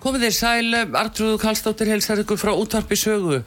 [0.00, 3.42] Komið þér sæl, Artrúðu Kallstóttir helsar ykkur frá útvarpi sögu.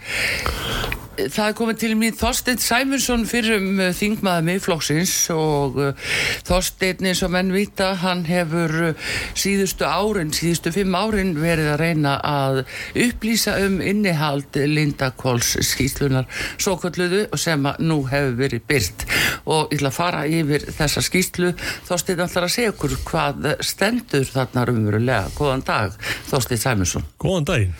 [1.13, 6.13] Það er komið til mín Þorstein Sæmursson fyrir um þingmaða miðflokksins og uh,
[6.47, 11.83] Þorstein eins og menn vita, hann hefur uh, síðustu árin, síðustu fimm árin verið að
[11.83, 12.63] reyna að
[13.05, 16.25] upplýsa um innihald Lindakóls skýslunar
[16.57, 19.05] svo kalluðu sem að nú hefur verið byrt
[19.45, 21.53] og ég ætla að fara yfir þessa skýslu
[21.91, 25.29] Þorstein ætlar að segja okkur hvað stendur þarna umverulega.
[25.37, 27.07] Góðan dag Þorstein Sæmursson.
[27.21, 27.79] Góðan daginn.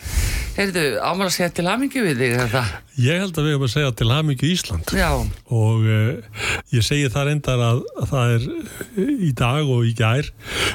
[0.54, 2.60] Heyrðu, ámar að segja til hamingi við þig þetta?
[3.02, 4.94] Ég held að við höfum að segja til hamingi Ísland.
[4.94, 5.10] Já.
[5.54, 8.46] og uh, ég segi það reyndar að, að það er
[9.14, 10.30] í dag og í gær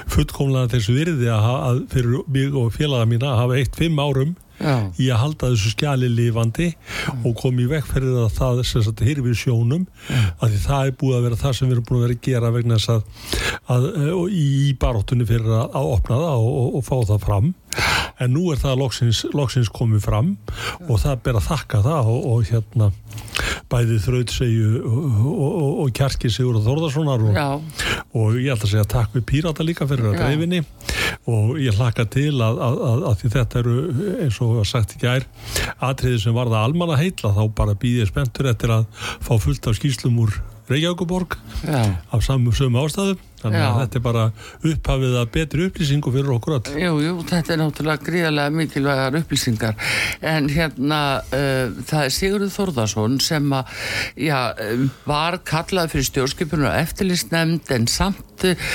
[0.10, 4.38] fullkomlega þessu virði að, að fyrir mig og félaga mína að hafa eitt fimm árum
[4.60, 4.92] Já.
[5.00, 6.68] í að halda þessu skjali lifandi
[7.24, 11.26] og komi í vekkferðið að það sagt hirfir sjónum að því það er búið að
[11.28, 13.30] vera það sem við erum búin að vera að gera vegna þess að,
[13.76, 13.88] að
[14.28, 17.50] í, í baróttunni fyrir að, að opna það og, og, og fá það fram
[18.20, 20.34] en nú er það loksins, loksins komið fram
[20.88, 22.90] og það ber að þakka það og, og hérna
[23.70, 27.24] bæði þrautsegju og, og kjarki Sigur Þórðarssonar
[28.18, 30.64] og ég ætla að segja takk við Pírata líka fyrir að dreifinni
[31.30, 33.78] og ég hlaka til að, að, að því þetta eru
[34.26, 35.28] eins og sagt í gær
[35.90, 40.22] atriði sem varða almanna heitla þá bara býðið spenntur eftir að fá fullt af skýslum
[40.26, 41.38] úr Reykjavíkuborg
[42.14, 44.26] af samu sömu ástæðum þannig að þetta er bara
[44.70, 49.78] upphafið að betri upplýsingu fyrir okkur all Jú, jú, þetta er náttúrulega gríðarlega mikilvægar upplýsingar.
[50.22, 53.78] En hérna uh, það er Sigurður Þórðarsson sem að
[54.20, 54.38] já,
[55.10, 58.70] var kallað fyrir stjórnskipunar eftirlistnemnd en samt uh,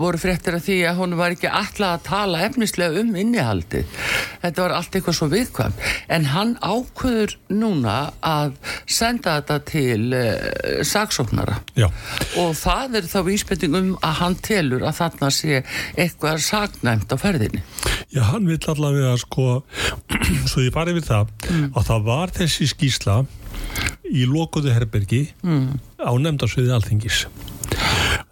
[0.00, 3.82] voru fréttir að því að hún var ekki alltaf að tala efnislega um innihaldi
[4.42, 5.76] þetta var allt eitthvað svo viðkvæm
[6.16, 8.56] en hann ákvöður núna að
[8.90, 11.58] senda þetta til uh, saksóknara.
[11.78, 11.88] Já.
[12.40, 15.62] og það er þá vísbending um að hann telur að þarna sé
[15.96, 17.62] eitthvað sagnæmt á ferðinni
[18.12, 19.62] Já, hann vil allavega sko
[20.50, 21.68] svo ég farið við það mm.
[21.72, 23.22] að það var þessi skísla
[24.12, 25.66] í lokuðu herbergi mm.
[26.02, 27.24] á nefndarsviði alþingis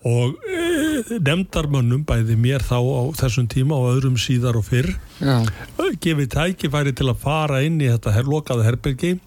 [0.06, 5.44] og e, nefndarmönnum bæði mér þá á þessum tíma og öðrum síðar og fyrr Já.
[6.00, 9.18] gefið tækifæri til að fara inn í þetta her, lokaðu herbergi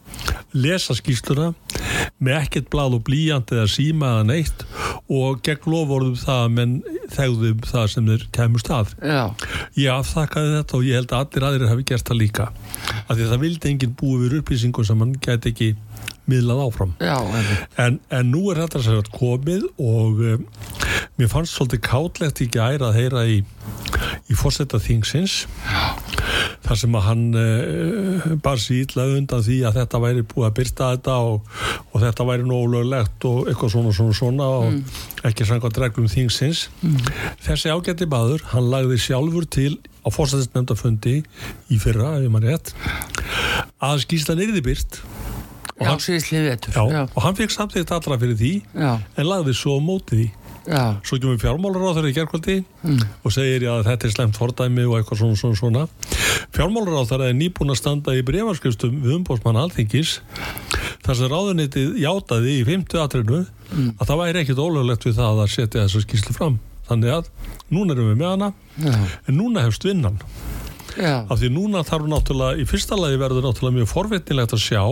[0.58, 1.52] lesa skísluna
[2.24, 4.66] með ekkert blad og blíjant eða síma eða neitt
[5.14, 6.76] og gegn lofórðum það menn
[7.14, 9.24] þegðum það sem þeir kemur stað Já.
[9.78, 13.22] ég afþakkaði þetta og ég held að allir aðrir hafi gert það líka af því
[13.22, 15.74] að það vildi enginn búið við upplýsingum sem hann geti ekki
[16.30, 17.18] miðlað áfram Já,
[17.82, 20.46] en, en nú er þetta sér að komið og um,
[21.20, 23.42] mér fannst svolítið kátlegt í gæra að heyra í,
[24.32, 25.44] í fórsetta þingsins
[26.64, 30.92] þar sem að hann uh, bar ítlað undan því að þetta væri búið að byrta
[30.94, 31.50] þetta og,
[31.92, 35.02] og þetta væri nólöglegt og eitthvað svona svona svona og mm.
[35.30, 37.10] ekki sanga dreglum þingsins mm.
[37.44, 41.20] þessi ágætti maður, hann lagði sjálfur til á fórsættisnefndafundi
[41.72, 42.74] í fyrra, ef maður rétt
[43.84, 45.04] að skýrslan yfir byrt
[45.74, 47.04] og, já, hann, já, já.
[47.08, 50.32] og hann fikk samþýtt allra fyrir því en lagði svo mótið því
[51.04, 53.00] svo kemur fjármálar á þeirri í gerðkvöldi mm.
[53.26, 55.84] og segir að þetta er slemt fordæmi og eitthvað svona svona, svona.
[56.56, 60.22] fjármálar á þeirra er nýbúin að standa í brefarskustum við umbósmann alþingis
[61.04, 63.92] þar sem ráðunitið játaði í 50 atrinu mm.
[63.98, 67.32] að það væri ekkit ólöglegt við það að setja þessu skýrslu fram þannig að
[67.74, 68.54] núna erum við með hana
[69.28, 70.22] en núna hefst vinnan
[71.00, 71.24] Já.
[71.26, 74.84] af því núna þarf náttúrulega í fyrsta lagi verður náttúrulega mjög forvetnilegt að sjá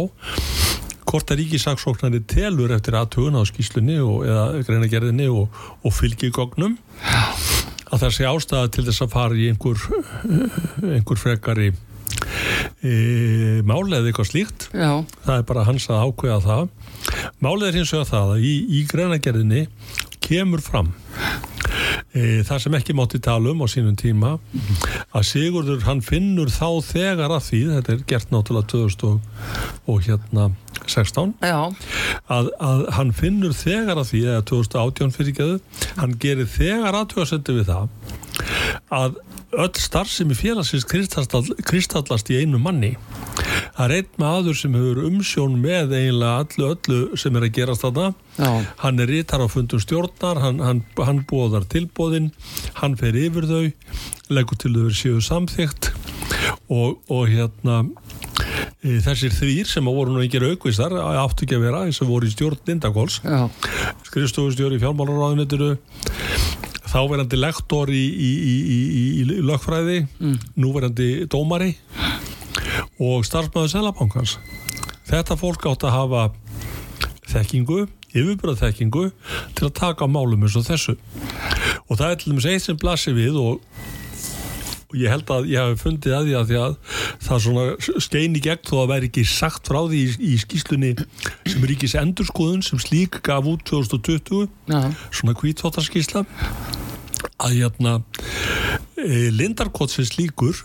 [1.12, 6.78] hvort að ríkisaksóknarnir telur eftir aðtugun á skýslunni og, eða greinagerðinni og, og fylgjigognum
[7.92, 9.82] að það sé ástæða til þess að fara í einhver,
[10.96, 11.72] einhver frekari
[12.82, 12.94] e,
[13.68, 15.04] málið eða eitthvað slíkt Já.
[15.26, 16.64] það er bara hans að ákveða það
[17.44, 19.66] málið er hins vegar það að í, í greinagerðinni
[20.24, 20.94] kemur fram
[22.14, 24.36] e, það sem ekki mátti tala um á sínum tíma.
[25.12, 29.20] Að Sigurður hann finnur þá þegar að því þetta er gert náttúrulega 2000
[29.92, 30.52] og hérna
[30.90, 31.34] 16
[32.32, 35.60] að, að hann finnur þegar að því eða 2018 fyrir geðu
[36.00, 37.90] hann gerir þegar aðtöðasendu við það
[38.92, 39.20] að
[39.62, 42.94] öll starfsemi félagsins kristallast í einu manni
[43.76, 47.86] það er einn maður sem hefur umsjón með eiginlega allu öllu sem er að gerast
[47.86, 48.08] þarna
[48.38, 48.52] Já.
[48.84, 52.32] hann er rítar á fundum stjórnar hann, hann, hann bóðar tilbóðin
[52.82, 53.64] hann fer yfir þau
[54.32, 55.92] leggur til þau séu samþygt
[56.72, 57.82] og, og hérna
[58.82, 62.28] e, þessir þrýr sem voru nú ekki aukvistar áttu ekki að vera eins og voru
[62.28, 63.22] í stjórn Lindakóls
[64.10, 65.76] skrifstofustjóri í fjármálaráðunetinu
[66.92, 68.78] þáverandi lektor í, í, í,
[69.22, 70.40] í lögfræði mm.
[70.60, 71.72] núverandi dómari
[73.02, 74.38] og starfsmæðu selabankans
[75.10, 76.28] þetta fólk átt að hafa
[77.32, 79.08] þekkingu yfirbúrað þekkingu
[79.58, 80.98] til að taka á málum eins og þessu
[81.88, 83.60] og það er til dæmis eitt sem blasir við og
[84.92, 86.74] og ég held að ég hef fundið að því að, því að
[87.24, 90.92] það svona skein í gegn þó að væri ekki sagt frá því í, í skýslunni
[91.48, 94.82] sem er ekki endurskoðun sem slík gaf út 2020 ja.
[95.16, 96.26] svona kvítþóttarskýsla
[97.42, 97.96] að hérna
[99.06, 100.58] e, Lindarkott sem slíkur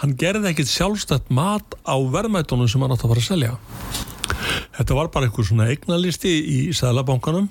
[0.00, 3.54] hann gerði ekkit sjálfstætt mat á verðmætunum sem hann átt að fara að selja.
[4.78, 7.48] Þetta var bara einhver svona eignalisti í Sælabankanum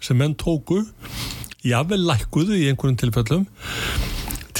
[0.00, 0.84] sem menn tóku
[1.66, 3.46] jável lækkuðu í einhverjum tilfellum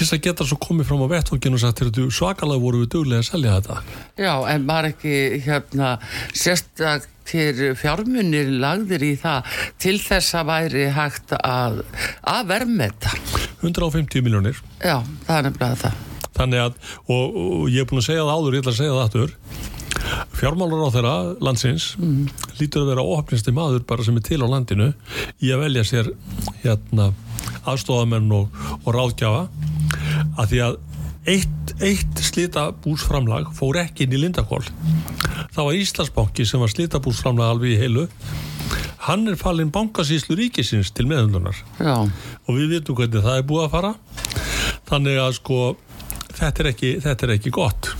[0.00, 3.20] til þess að geta svo komið fram á vettfólkinu og sagt svakalega voru við duglega
[3.20, 3.80] að selja þetta.
[4.16, 5.90] Já, en var ekki hérna
[6.32, 11.82] sérstakir fjármunir lagðir í það til þess að væri hægt að,
[12.24, 13.12] að verðmeta
[13.60, 15.98] 150 miljónir Já, það er nefnilega það.
[16.40, 16.78] Þannig að,
[17.12, 19.34] og, og ég er búin að segja það áður, ég ætla að segja það aftur.
[20.40, 21.14] Fjármálur á þeirra
[21.44, 22.20] landsins mm.
[22.60, 24.92] lítur að vera óhafnisti maður bara sem er til á landinu
[25.44, 26.12] í að velja sér
[26.62, 27.10] hérna
[27.68, 29.42] aðstofamenn og, og ráðgjafa.
[30.40, 30.78] Að því að
[31.28, 34.62] eitt, eitt slitabúsframlag fór ekki inn í Lindakól
[35.52, 38.06] það var Íslandsbanki sem var slitabúsframlag alveg í heilu
[39.06, 43.72] hann er fallin bankasíslu ríkisins til meðhundunar og við vitum hvernig það er búið að
[43.74, 43.92] fara.
[44.90, 45.60] Þannig að sko
[46.36, 47.92] þetta er ekki, þetta er ekki gott.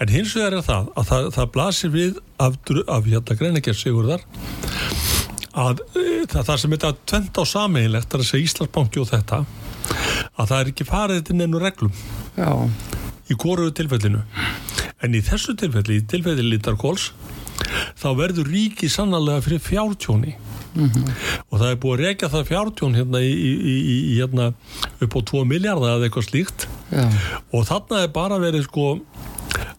[0.00, 2.56] En hins vegar er það að það, það blasir við af,
[2.86, 4.24] af hérna greinagerð sigurðar
[5.60, 9.42] að e, það, það sem þetta tvent á sameinlegt er að segja Íslandsbanki og þetta
[9.42, 11.94] að það er ekki farið til nefnu reglum.
[12.38, 12.50] Já.
[13.30, 14.22] í góruðu tilfellinu.
[15.02, 17.10] En í þessu tilfelli, í tilfelli Lítarkóls
[18.00, 21.10] þá verður ríki sannlega fyrir fjártjóni mm -hmm.
[21.50, 24.52] og það er búið að rekja það fjártjón hérna, í, í, í, hérna
[25.00, 27.06] upp á 2 miljardar eða eitthvað slíkt Já.
[27.52, 28.98] og þarna er bara verið sko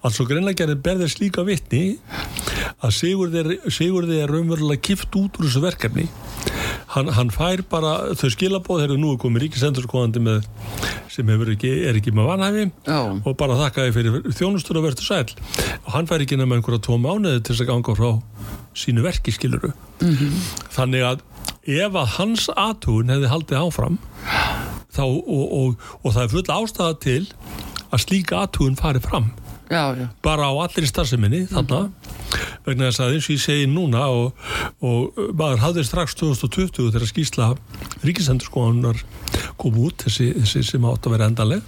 [0.01, 1.97] altså greinleikjarinn berðir slíka vittni
[2.81, 2.91] að
[3.69, 6.09] Sigurði er raunverulega kift út úr þessu verkefni
[6.95, 10.47] hann, hann fær bara þau skilabóð þegar nú er komið ríkisendurskóðandi með
[11.11, 13.17] sem ekki, er ekki með vanhæfi oh.
[13.27, 16.99] og bara þakkaði fyrir þjónustur að verða sæl og hann fær ekki nema einhverja tvo
[17.01, 18.11] mánuði til þess að ganga frá
[18.77, 20.39] sínu verki skiluru mm -hmm.
[20.77, 21.25] þannig að
[21.67, 23.99] ef að hans aðtúin hefði haldið áfram
[24.91, 27.21] þá, og, og, og það er full ástæða til
[27.91, 29.31] að slíka aðtúin fari fram
[29.69, 30.07] já, já.
[30.23, 32.00] bara á allir starfseminni þannig mm -hmm.
[32.65, 34.45] Vegna þess að eins og ég segi núna og,
[34.85, 37.49] og maður hafði strax 2020 þegar skýrsla
[38.05, 39.01] ríkisendurskóðanar
[39.61, 41.65] kom út þessi, þessi sem átt að vera endaleg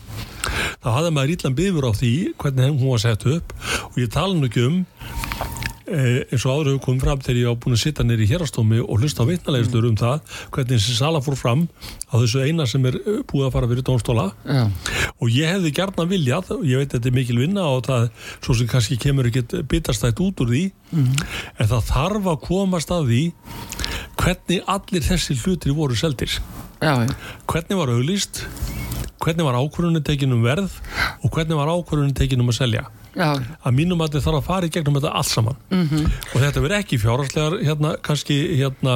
[0.83, 3.53] þá hafði maður íllan bifur á því hvernig hún var sett upp.
[3.93, 4.79] Og ég tala nú ekki um
[5.83, 8.79] eins og áður hefur komið fram þegar ég á búin að sitta neyri í hérastómi
[8.83, 10.21] og hlusta á vitnalegslur um það
[10.55, 11.65] hvernig þessi sala fór fram
[12.07, 14.63] á þessu eina sem er eh, búið að fara fyrir dónstóla Já.
[15.19, 18.07] og ég hefði gerna viljað og ég veit að þetta er mikil vinna og það
[18.37, 20.63] svo sem kannski kemur ekkert bitastætt út úr því
[20.93, 21.13] mm.
[21.57, 23.23] en það þarf að komast að því
[24.23, 26.39] hvernig allir þessi hlutir voru seldir
[26.83, 26.95] Já,
[27.47, 28.45] hvernig var auglýst
[29.23, 30.75] hvernig var ákvörðunni tekinum verð
[31.23, 33.29] og hvernig var ákvörðunni tekinum að selja Já.
[33.37, 36.05] að mínum að þið þarf að fara í gegnum þetta allt saman mm -hmm.
[36.33, 38.95] og þetta verður ekki fjárhagslegar hérna, kannski hérna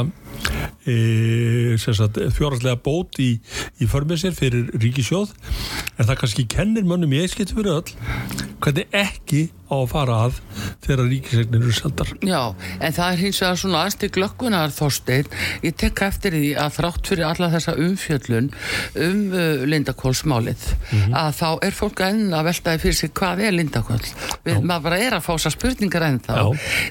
[0.85, 3.29] e, fjárhagslega bót í,
[3.77, 5.35] í förmið sér fyrir ríkisjóð
[5.97, 7.93] en það kannski kennir mönnum í eitt fyrir öll
[8.59, 10.39] hvernig ekki á að fara að
[10.85, 12.11] þegar ríkisegnir eru seldar.
[12.23, 12.41] Já,
[12.79, 15.27] en það er hins vegar svona aðstig glöggunar þóstein
[15.65, 18.49] ég tekka eftir því að þrátt fyrir alla þessa umfjöllun
[19.07, 21.17] um uh, Lindakólsmálið mm -hmm.
[21.21, 23.99] að þá er fólk enn að veltaði fyrir sig hvað er Lindakól
[24.45, 26.45] við, maður bara er að fá þessar spurningar enn þá Já.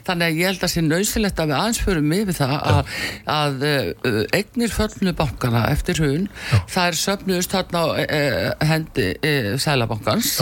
[0.09, 2.93] þannig að ég held að það sé nöysilegt að við ansförum yfir það að,
[3.37, 6.59] að uh, eignir föllnu bankana eftir hún, Já.
[6.75, 10.37] það er söfnuðust þarna á uh, hendi uh, Sælabankans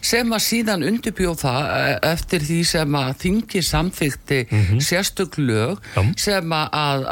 [0.00, 1.71] sem að síðan undirbjóð það
[2.12, 4.80] eftir því sem að þingi samþykti mm -hmm.
[4.80, 6.02] sérstök lög Já.
[6.16, 7.06] sem að, að,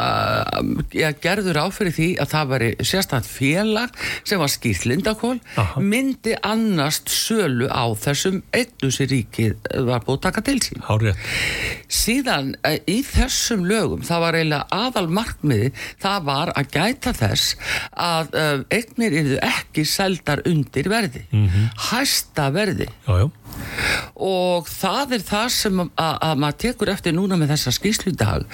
[1.08, 3.90] að gerður áfyrir því að það var sérstaklega félag
[4.24, 5.38] sem var skýrt lindakól
[5.76, 11.16] myndi annast sölu á þessum einnu sem ríkið var búið að taka til sín Hárið.
[11.88, 17.56] síðan eh, í þessum lögum það var eiginlega aðal markmiði það var að gæta þess
[17.92, 21.68] að uh, eignir eru ekki seldar undir verði mm -hmm.
[21.90, 23.26] hæsta verði já, já.
[24.20, 28.46] Og það er það sem að, að maður tekur eftir núna með þessa skýslu dag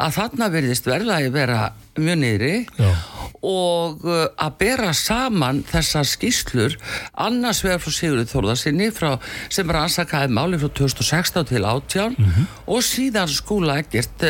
[0.00, 1.60] að þarna verðist verðlagi vera
[1.98, 2.92] mjög niðri já
[3.40, 6.76] og uh, að bera saman þessar skýslur
[7.24, 12.48] annars vegar frá Sigurður Þórðarsinni sem er ansakaði máli frá 2016 til 18 mm -hmm.
[12.66, 14.20] og síðan skóla ekkert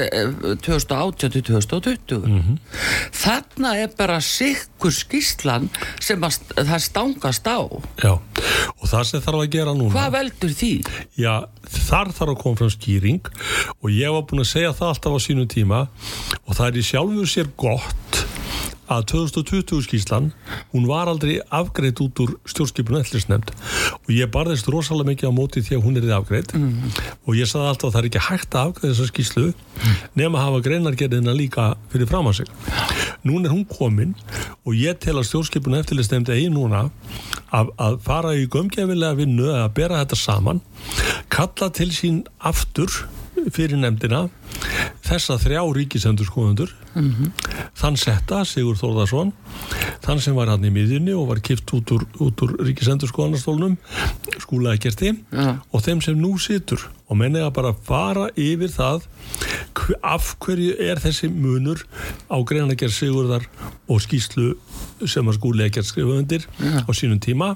[0.63, 2.59] 2018 til 2020 mm -hmm.
[3.13, 5.69] þarna er bara sikkur skýslan
[6.01, 7.59] sem að, það stangast á
[8.03, 8.19] Já,
[8.79, 10.85] og það sem þarf að gera núna Hvað veldur því?
[11.17, 13.27] Já, þar þarf að koma fram skýring
[13.83, 15.89] og ég var búin að segja það alltaf á sínu tíma
[16.47, 18.21] og það er í sjálfu sér gott
[18.91, 20.31] að 2020 skíslan
[20.73, 23.53] hún var aldrei afgreitt út úr stjórnskipunum ellisnefnd
[24.01, 26.97] og ég barðist rosalega mikið á móti því að hún er þið afgreitt mm.
[27.23, 30.01] og ég saði alltaf að það er ekki hægt að afgreiða þessa skíslu mm.
[30.19, 32.51] nema að hafa greinargerðina líka fyrir fram á sig
[33.21, 34.15] Nún er hún komin
[34.65, 36.87] og ég tel að stjórnskipunum eftirlisnefnd eigi núna
[37.53, 40.63] að, að fara í gömgefilega vinnu að bera þetta saman
[41.31, 43.05] kalla til sín aftur
[43.55, 44.27] fyrir nefndina
[45.11, 47.31] þessa þrjá ríkisendurskoðundur mm -hmm.
[47.75, 49.33] þann setta Sigur Þórðarsson
[50.05, 53.77] þann sem var hann í miðjunni og var kipt út úr, úr ríkisendurskoðanastólnum
[54.41, 55.59] skúlaði gerti ja.
[55.71, 59.07] og þeim sem nú situr og menni að bara fara yfir það
[60.07, 61.83] af hverju er þessi munur
[62.31, 63.47] á greinagerð Sigurðar
[63.91, 64.53] og skýslu
[65.09, 66.85] sem að skúlega gerð skrifa undir ja.
[66.85, 67.55] á sínum tíma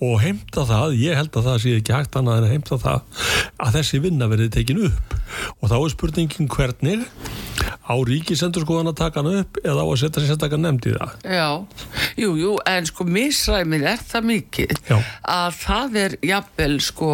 [0.00, 3.24] og heimta það, ég held að það sé ekki hægt annað en að heimta það
[3.60, 5.16] að þessi vinna verði tekin upp
[5.60, 7.06] og þá er spurningin hvernig
[7.90, 10.94] á ríkisendur skoðan að taka hann upp eða á að setja sér taka nefnd í
[10.94, 11.48] það Já,
[12.22, 14.98] jú, jú, en sko misræmið er það mikið Já.
[15.34, 17.10] að það er jafnvel sko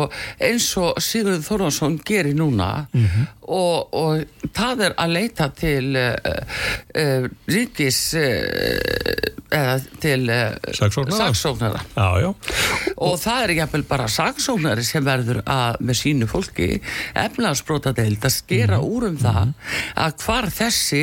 [0.51, 3.27] eins og Sigurður Þorvarsson gerir núna mm -hmm.
[3.57, 6.15] og, og það er að leita til uh,
[7.03, 9.46] uh, ríkis uh,
[10.03, 10.27] til
[10.75, 11.83] saksóknara?
[12.97, 16.81] og það er jafnvel bara saksóknari sem verður að með sínu fólki
[17.15, 19.55] efnarsbrótadeild að skera mm úr um það mhm.
[20.03, 21.03] að hvar þessi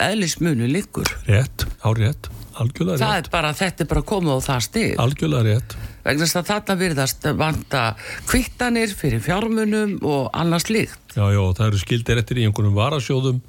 [0.00, 1.08] eðlismunu liggur.
[1.28, 4.94] Rétt, á rétt, algjörlega rétt Það er bara, þetta er bara komið á það stig.
[5.02, 7.84] Algjörlega rétt vegna þess að þarna virðast vanta
[8.30, 10.98] kvittanir fyrir fjármunum og annars líkt.
[11.12, 13.42] Já, já, það eru skildir eftir í einhvernum varasjóðum,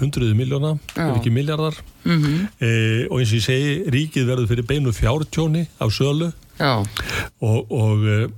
[0.00, 2.46] hundruði miljóna, ef ekki miljardar mm -hmm.
[2.58, 2.70] e,
[3.10, 6.32] og eins og ég segi, ríkið verður fyrir beinu fjártjóni á sölu
[7.40, 8.28] og, og, e,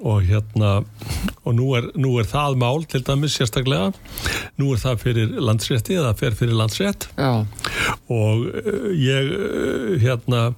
[0.00, 0.84] og hérna
[1.44, 3.92] og nú er, nú er það mál til dæmis sérstaklega,
[4.58, 7.46] nú er það fyrir landsrétti eða fer fyrir landsrétt já.
[8.08, 9.32] og e, ég
[10.02, 10.54] hérna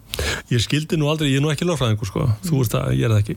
[0.53, 2.29] ég skildi nú aldrei, ég er nú ekki lofræðingur sko.
[2.47, 3.37] Þú veist að ég er það ekki.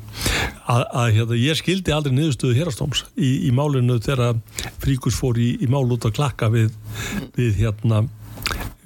[0.68, 4.40] Að, að hérna, ég skildi aldrei niðurstöðu hérastóms í, í málinu þegar
[4.84, 6.72] Fríkus fór í, í mál út að klakka við,
[7.38, 8.06] við hérna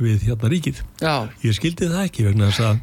[0.03, 0.81] við hérna ríkið.
[1.01, 1.13] Já.
[1.45, 2.81] Ég skildi það ekki vegna þess að,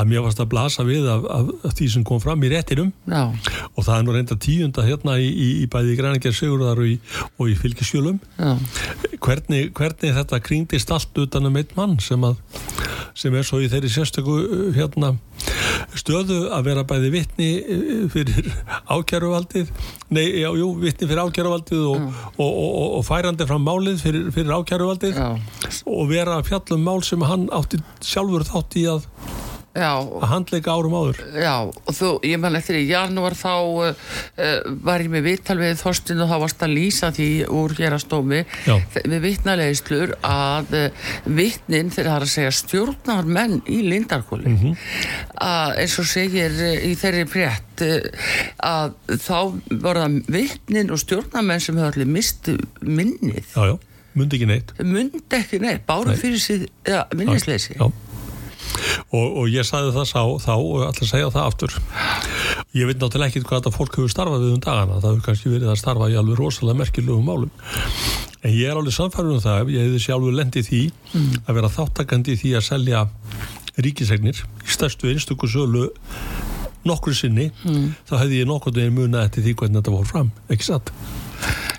[0.00, 2.92] að mér varst að blasa við af, af, af því sem kom fram í réttinum
[3.06, 3.22] Já.
[3.74, 6.96] og það er nú reynda tíunda hérna í, í, í bæði Grænager Sigurðar og í,
[7.52, 8.20] í fylgisjölum
[9.22, 12.40] hvernig, hvernig þetta kringdist allt utan um einn mann sem að
[13.16, 14.36] sem er svo í þeirri sérstöku
[14.76, 15.14] hérna,
[15.96, 18.50] stöðu að vera bæði vittni uh, fyrir
[18.92, 19.72] ákjæruvaldið
[20.14, 24.54] nei, já, jú, vittni fyrir ákjæruvaldið og, og, og, og færandi fram málið fyrir, fyrir
[24.60, 29.10] ákjæruvaldið og vera fjallum mál sem hann átti sjálfur þátt í að
[29.76, 31.18] Já, að handleika árum áður.
[31.36, 34.12] Já, og þú, ég man eftir í janúar þá uh,
[34.86, 38.42] var ég með vittal við Þorstin og þá varst að lýsa því úr hérastómi
[38.96, 44.56] við vittnalegislur að uh, vittnin þegar það er að segja stjórnar menn í Lindarkóli mm
[44.62, 44.78] -hmm.
[45.44, 47.84] að eins og segir uh, í þeirri brett
[48.64, 49.38] að þá
[49.82, 53.44] voru það vittnin og stjórnarmenn sem hefur allir mistu minnið.
[53.52, 53.76] Já, já,
[54.16, 54.72] mundi ekki neitt.
[54.80, 57.76] Mundi ekki neitt, bárum fyrir sig ja, minnisleysi.
[57.76, 57.90] Já
[59.10, 61.76] og, og ég sagði það sá, þá og að segja það aftur
[62.76, 65.52] ég veit náttúrulega ekki hvað þetta fólk hefur starfað við um dagana það hefur kannski
[65.52, 67.52] verið að starfa í alveg rosalega merkjulegum málum
[68.42, 70.82] en ég er alveg samfærður um það ég hefði sjálfur lendið því
[71.12, 71.30] mm.
[71.44, 73.04] að vera þáttakandi því að selja
[73.86, 75.88] ríkisegnir í stærstu einstöku sölu
[76.86, 77.86] nokkru sinni mm.
[78.08, 80.92] þá hefði ég nokkur deginn munið eftir því hvernig þetta voru fram, ekki satt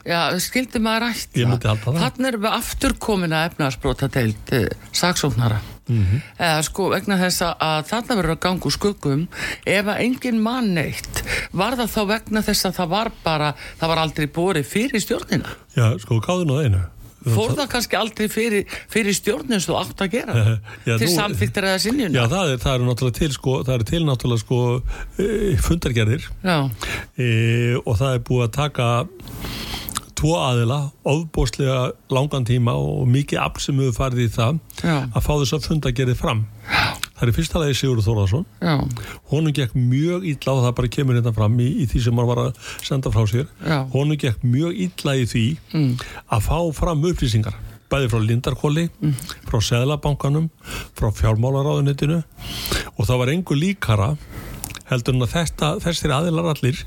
[0.07, 1.97] Já, skildi maður rætt það.
[1.99, 5.59] Þannig erum við aftur komin að efnarsbrota teilt eh, saksóknara.
[5.87, 6.21] Mm -hmm.
[6.39, 9.27] eða sko vegna þess að þarna verður að ganga úr skuggum
[9.65, 13.89] ef að engin mann neitt var það þá vegna þess að það var bara það
[13.89, 15.49] var aldrei bórið fyrir stjórnina?
[15.75, 16.83] Já, sko, gáðun á einu.
[17.27, 20.35] Fór það kannski aldrei fyrir, fyrir stjórnum sem þú átt að gera?
[20.87, 22.15] Já, til samfylgtar eða sinjun?
[22.15, 24.59] Já, það er, það er náttúrulega til sko, það er til náttúrulega sko
[25.17, 25.27] e,
[25.65, 26.27] fundargerðir.
[27.17, 27.29] E,
[27.83, 28.89] og það er búið að taka
[30.17, 34.95] tvo aðila, ofbóstlega langan tíma og mikið afl sem hefur farið í það já.
[35.05, 38.43] að fá þess að fundargerðið fram Já Það er fyrsta lagi Sigurður Þórðarsson
[39.31, 42.29] honum gekk mjög illa og það bara kemur hérna fram í, í því sem hann
[42.29, 43.79] var að senda frá sér Já.
[43.93, 45.87] honum gekk mjög illa í því mm.
[46.37, 47.57] að fá fram upplýsingar
[47.89, 49.15] bæði frá Lindarkóli mm.
[49.49, 50.51] frá Seðlabankanum
[50.99, 54.11] frá fjármálaráðunitinu og það var engur líkara
[54.91, 56.85] heldur en að þessir aðilar allir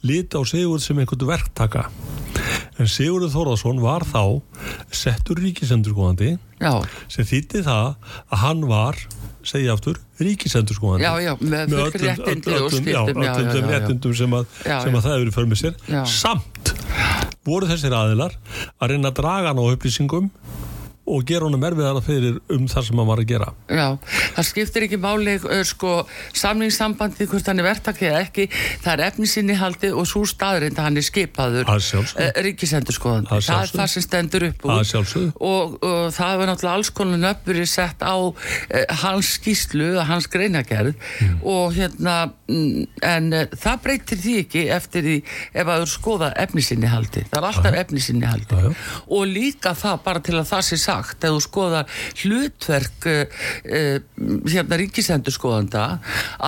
[0.00, 1.90] líti á Sigurður sem einhvern verktaka
[2.78, 4.22] en Sigurður Þórðarsson var þá
[4.94, 6.34] settur ríkisendurskóðandi
[7.10, 7.88] sem þýtti það
[8.28, 9.00] að hann var
[9.48, 14.16] segja aftur, ríkisendur sko já, já, með, með öllum, réttindi öllum, já, öllum þeim réttindum
[14.18, 15.78] sem að, sem að það eru fyrir með sér.
[16.10, 16.72] Samt
[17.48, 18.34] voru þessir aðilar
[18.76, 20.28] að reyna að draga hann á upplýsingum
[21.08, 23.48] og gera honum erfiðara fyrir um það sem hann var að gera.
[23.72, 23.86] Já,
[24.36, 25.36] það skiptir ekki máli
[25.68, 25.92] sko
[26.36, 28.46] samningssambandi hvort hann er verktakið eða ekki
[28.84, 33.40] það er efnisinnihaldi og svo staðurind að hann er skipaður uh, ríkisendur skoðandi.
[33.48, 37.70] Það er það sem stendur upp úr og, og það hefur náttúrulega alls konar nöppurinn
[37.70, 38.34] sett á uh,
[39.04, 41.38] hans skýslu, hans greinagerð mm.
[41.48, 42.16] og hérna
[42.48, 45.16] mm, en uh, það breytir því ekki eftir því
[45.54, 47.24] ef að þú skoða efnisinnihaldi.
[47.32, 51.34] Það er alltaf efnisinnihaldi og líka það bara til að það sé sagt sagt ef
[51.34, 53.98] þú skoðar hlutverk uh,
[54.48, 55.84] hérna ríkisendurskoðanda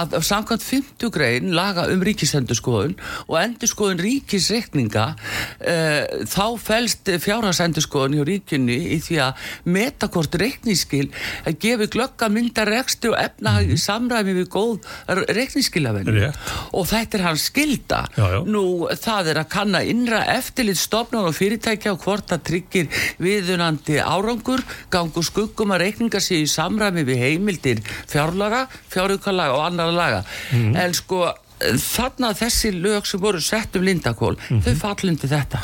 [0.01, 8.27] að samkvæmt 50 grein laga um ríkisendurskoðun og endurskoðun ríkisrekninga uh, þá fælst fjárhagsendurskoðun hjá
[8.29, 11.09] ríkunni í því að metakort rekningsskil
[11.45, 13.83] að gefi glögga myndar rekstu og efnahagi mm.
[13.85, 14.91] samræmi við góð
[15.31, 16.31] rekningsskilafenni
[16.77, 18.41] og þetta er hans skilda já, já.
[18.47, 18.65] nú
[19.01, 24.40] það er að kanna innra eftirlit stofnun og fyrirtækja og hvort það tryggir viðunandi árang
[24.41, 30.25] árangur, gangu skuggum að reikninga sér í samræmi við heimildir fjárlaga, fjárhugalaga og annar laga.
[30.53, 30.77] Mm.
[30.77, 31.29] En sko
[31.61, 34.63] þarna þessi lög sem voru sett um Lindakól, mm -hmm.
[34.65, 35.61] þau fallundi þetta.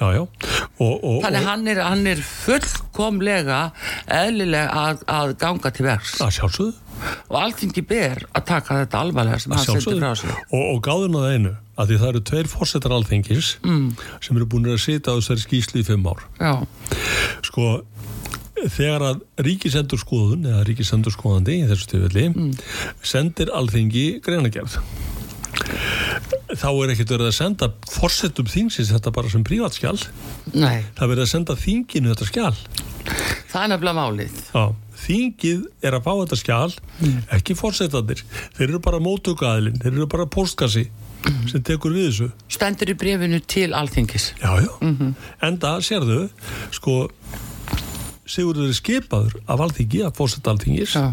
[0.00, 0.26] Já, já.
[0.80, 3.72] Og, og, Þannig hann er, hann er fullkomlega
[4.08, 6.14] eðlilega að, að ganga til verks.
[6.16, 6.72] Það sjálfsögðu.
[7.28, 10.32] Og alltingi ber að taka þetta alvarlega sem hann setur frá sig.
[10.52, 13.86] Og, og gáðun á það einu, að því það eru tveir fórsetar alþingis mm.
[14.24, 16.24] sem eru búin að sita á þessari skýsli í fimm ár.
[16.40, 16.52] Já.
[17.44, 17.68] Sko,
[18.68, 22.50] þegar að ríkisendurskoðun eða ríkisendurskoðandi í þessu stöðvöldi mm.
[23.12, 24.80] sendir alþengi greinagerð
[26.58, 31.32] þá er ekkert verið að senda fórsetum þingsins þetta bara sem prívatskjál það verið að
[31.32, 32.54] senda þinginu þetta skjál
[33.50, 34.64] það er nefnilega málið Já,
[35.04, 37.20] þingið er að fá þetta skjál mm.
[37.38, 38.24] ekki fórsetandir
[38.56, 41.44] þeir eru bara mótugaðilinn, þeir eru bara postkassi mm.
[41.52, 44.72] sem tekur við þessu stendur í brefinu til alþingis já, já.
[44.80, 45.14] -hmm.
[45.46, 46.26] enda sérðu
[46.74, 47.06] sko
[48.30, 51.08] Sigurður er skipaður af alþingi, af fórsett alþingis ja.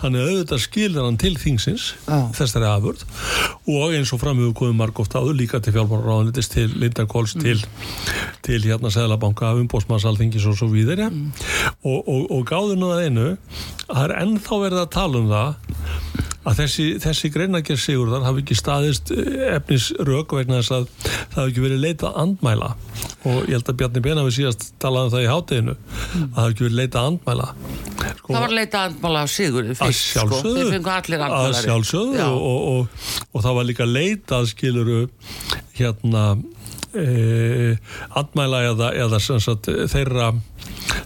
[0.00, 2.18] þannig að auðvitað skilur hann til þingsins ja.
[2.34, 3.04] þessari afurð
[3.70, 7.46] og eins og framöfu komið margóft áður líka til fjálfmálaráðanittis, til Lindarkóls mm.
[7.46, 7.62] til,
[8.42, 11.30] til hérna Sæðlabanka umbósmanns alþingis og svo víðir mm.
[11.86, 13.28] og, og, og gáður nú að einu
[13.86, 18.42] að það er ennþá verið að tala um það að þessi, þessi greinager sigurðar hafi
[18.42, 22.70] ekki staðist eh, efnisrög vegna þess að það hafi ekki verið leitað andmæla.
[23.22, 26.24] Og ég held að Bjarni Bena við síðast talaði um það í hátteginu mm.
[26.24, 27.48] að það hafi ekki verið leitað andmæla.
[28.02, 32.24] Sko, Það var leitað andmæla á sigurðu fyrst sko, þeir fengu allir andmælari Að sjálfsögðu
[32.26, 35.00] og, og, og, og það var líka leitað skiluru
[35.78, 36.24] hérna
[36.98, 37.76] e,
[38.18, 40.32] andmæla eða, eða sagt, þeirra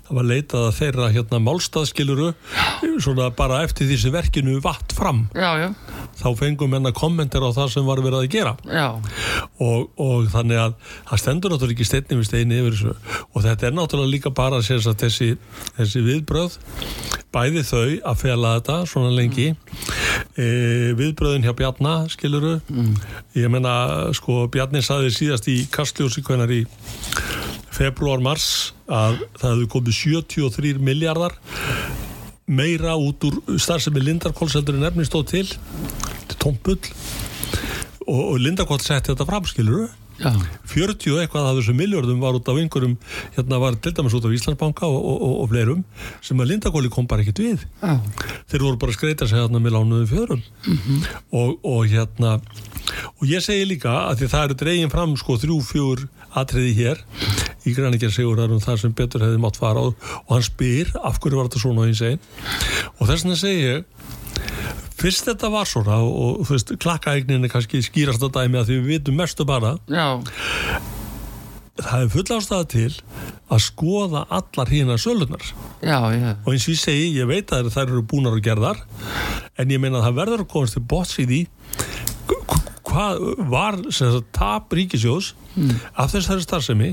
[0.07, 2.29] það var leitað að þeirra hérna málstaðskiluru
[3.03, 5.69] svona bara eftir því sem verkinu vatt fram já, já.
[6.21, 8.55] þá fengum henn að kommentar á það sem var verið að gera
[9.63, 10.77] og, og þannig að
[11.11, 12.95] það stendur náttúrulega ekki steinni við steini yfir þessu
[13.33, 15.33] og þetta er náttúrulega líka bara að þessi,
[15.79, 16.59] þessi viðbröð
[17.37, 19.59] bæði þau að fela þetta svona lengi mm.
[20.41, 20.47] e,
[20.97, 22.93] viðbröðin hjá Bjarnar skiluru mm.
[23.37, 23.75] ég menna
[24.17, 26.63] sko Bjarni saði síðast í Kastljósi hvernar í
[27.77, 31.37] februar-mars að það hefði komið 73 miljardar
[32.47, 35.47] meira út úr starfsemi Lindarkóls-heldur en efni stóð til.
[36.31, 36.81] Til tómpull
[38.07, 40.33] og, og Lindarkóls setti þetta fram, skiluru Já.
[40.73, 42.95] 40 og eitthvað af þessum miljardum var út af einhverjum
[43.37, 45.83] hérna var til dæmis út af Íslandsbanka og, og, og, og fleirum
[46.25, 47.99] sem að Lindakóli kom bara ekkit við Já.
[48.49, 51.59] þeir voru bara að skreita sig hérna með lánuðu fjörum mm -hmm.
[51.63, 52.41] og hérna
[53.21, 57.05] og ég segi líka að því það eru dregin fram sko þrjú fjúr atriði hér
[57.67, 61.37] í grænikjar sigurðarum þar sem betur hefði mátt fara og, og hann spyr af hverju
[61.37, 62.21] var þetta svona á eins einn
[62.99, 63.85] og þess vegna segi ég
[64.97, 68.79] fyrst þetta var svona og þú veist klakkaegnin er kannski skýrast að dæmi að því
[68.81, 69.77] við vitum mestu bara.
[69.93, 70.23] Já.
[71.77, 72.93] Það er full ástæða til
[73.53, 75.45] að skoða allar hérna sölunar
[75.85, 76.31] já, já.
[76.41, 78.81] og eins og ég segi, ég veit að þær eru búnar og gerðar
[79.61, 81.41] en ég meina að það verður að komast til bots í því
[82.87, 83.79] hvað var
[84.37, 85.73] tap ríkisjós mm.
[85.99, 86.91] af þessari starfsemi.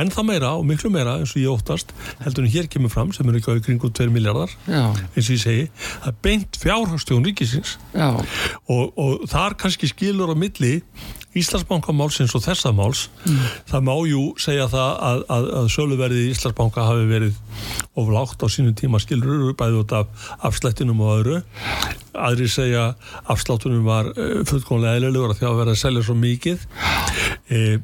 [0.00, 1.92] En það meira og miklu meira eins og ég óttast
[2.24, 5.42] heldur en hér kemur fram sem er ekki á kringu 2 miljardar eins og ég
[5.44, 7.76] segi það er beint fjárhagstjón ríkisins.
[7.94, 10.80] Og, og þar kannski skilur á milli
[11.40, 13.40] Íslandsbankamálsins og þessa máls mm.
[13.70, 17.40] það má jú segja það að, að, að söluverði í Íslandsbanka hafi verið
[17.98, 21.40] oflátt á sínu tíma skilur bæði út af afslættinum og öðru
[22.14, 22.92] aðri segja
[23.30, 26.62] afsláttunum var uh, fullkomlega eðlulegur að því að vera að selja svo mikið
[27.50, 27.82] eða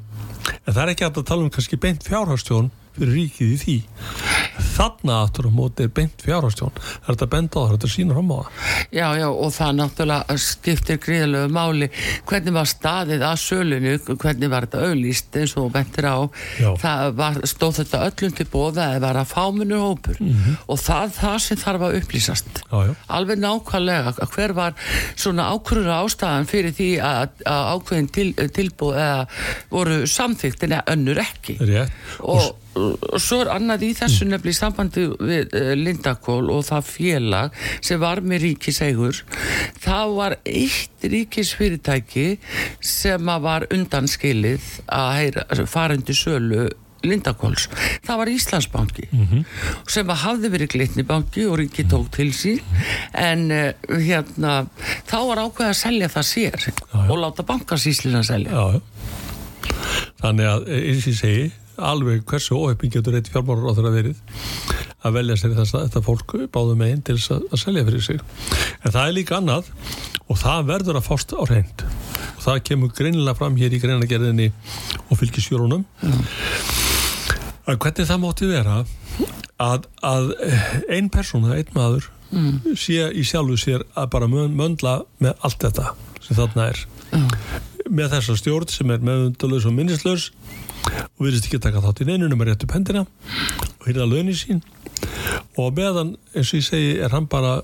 [0.65, 3.76] en það er ekki að tala um kannski beint fjárhagstjón fyrir ríkið í því.
[4.70, 6.72] Þarna aftur á móti er beint fjárhagstjón.
[6.81, 8.46] Það er þetta benda á það, þetta sínur á móða
[8.90, 11.88] Já, já, og það náttúrulega skiptir gríðalögu máli.
[12.29, 16.18] Hvernig var staðið að sölunu hvernig var þetta auðlýst eins og bentir á?
[16.61, 16.70] Já.
[16.81, 20.20] það var, stóð þetta öllum til bóða eða var að fáminu hópur.
[20.20, 20.57] Mm -hmm.
[20.66, 22.62] og það það sem þarf að upplýsast.
[22.70, 24.14] Já, alveg nákvæmlega.
[24.35, 24.74] Hver var
[25.16, 29.26] svona ákvörður ástæðan fyrir því að, að ákveðin til, tilbúð eða
[29.70, 31.59] voru samþygt en önnur ekki?
[31.61, 31.92] Rétt.
[32.20, 32.70] og og
[33.19, 38.01] svo er annað í þessu nefnilega í sambandi við uh, Lindakól og það félag sem
[38.03, 39.25] var með ríkisegur
[39.83, 42.29] það var eitt ríkisfyrirtæki
[42.85, 46.69] sem var undanskilið að farendi sölu
[47.01, 47.65] Lindakóls,
[48.05, 49.45] það var Íslandsbanki mm -hmm.
[49.89, 52.61] sem hafði verið glitnibanki og ríki tók til sín.
[53.15, 54.67] En uh, hérna
[55.09, 57.11] þá var ákveð að selja það sér já, já.
[57.11, 58.53] og láta bankasíslina selja.
[58.53, 58.81] Já,
[60.21, 61.53] Þannig að eins og ég segi
[61.88, 64.23] alveg hversu óheppin getur eitt fjármárar á þeirra verið
[65.01, 68.21] að velja sér þess að þetta fólk báðu meginn til að, að selja fyrir sig
[68.21, 69.71] en það er líka annað
[70.31, 74.49] og það verður að fást á reynd og það kemur greinilega fram hér í greinagerðinni
[75.09, 76.23] og fylgisjórunum mm.
[77.71, 78.79] að hvernig það móti vera
[79.61, 80.33] að, að
[80.88, 82.77] einn persóna, einn maður mm.
[82.79, 86.85] sé í sjálfu sér að bara möndla með allt þetta sem þarna er
[87.16, 87.29] mm.
[87.90, 90.31] með þessa stjórn sem er meðundalus og minnislaus
[90.88, 94.62] og virðist ekki taka þátt í neinunum að réttu pendina og hýrða lögni sín.
[95.59, 97.61] Og meðan eins og ég segi er hann bara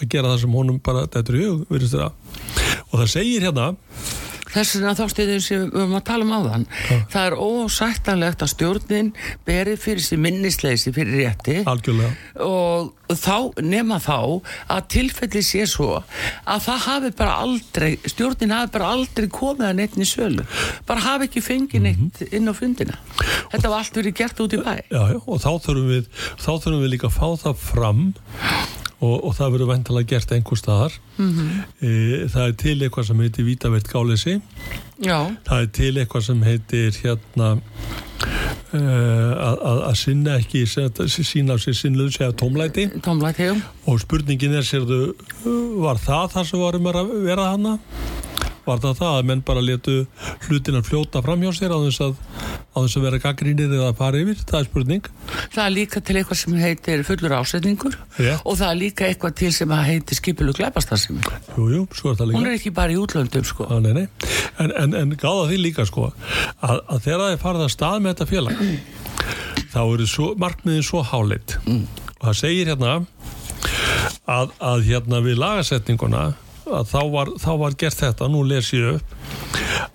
[0.00, 1.66] að gera það sem honum bara er í hug
[2.90, 3.72] og það segir hérna
[4.54, 6.98] þess vegna þá styrðum sem við höfum að tala um á þann ja.
[7.12, 9.12] það er ósættanlegt að stjórnin
[9.48, 12.10] beri fyrir sér minnisleysi fyrir rétti Algjörlega.
[12.46, 14.18] og þá nema þá
[14.70, 19.78] að tilfelli sé svo að það hafi bara aldrei stjórnin hafi bara aldrei komið að
[19.80, 20.46] neittni sölu
[20.88, 22.34] bara hafi ekki fengið neitt mm -hmm.
[22.36, 22.98] inn á fundina
[23.52, 26.04] þetta var allt verið gert út í bæ já, já, og þá þurfum við
[26.38, 28.12] þá þurfum við líka að fá það fram
[29.00, 30.96] og, og það verður veintilega gert einhver staðar.
[31.16, 31.50] Mm -hmm.
[31.80, 34.40] e, það er til eitthvað sem heitir Vítavert Gálesi
[35.00, 35.18] Já.
[35.48, 37.48] það er til eitthvað sem heitir hérna
[38.72, 38.80] e,
[39.90, 43.50] að sinna ekki sína á sér sinnluðu segja tómlæti, tómlæti
[43.86, 45.14] og spurningin er sérðu
[45.80, 47.78] var það það sem varum að vera hana
[48.70, 49.96] var það það að menn bara letu
[50.46, 52.14] hlutina fljóta fram hjá sér á þess að,
[52.70, 55.10] á þess að vera gaggrínir eða að fara yfir, það er spurning
[55.50, 58.42] Það er líka til eitthvað sem heitir fullur ásetningur yeah.
[58.44, 61.20] og það er líka eitthvað til sem heitir skipilu gleipastarsim
[61.56, 64.06] Jújú, svo er það líka Hún er ekki bara í útlöndum sko ah, nei, nei.
[64.62, 68.00] En, en, en gáða því líka sko að, að þegar það er farið að stað
[68.04, 68.64] með þetta félag
[69.70, 71.82] þá eru markmiðin svo háleitt mm.
[72.18, 73.00] og það segir hérna
[74.30, 76.24] að, að hérna við lagasetninguna
[76.70, 79.16] þá var, þá var gert þetta, nú les ég upp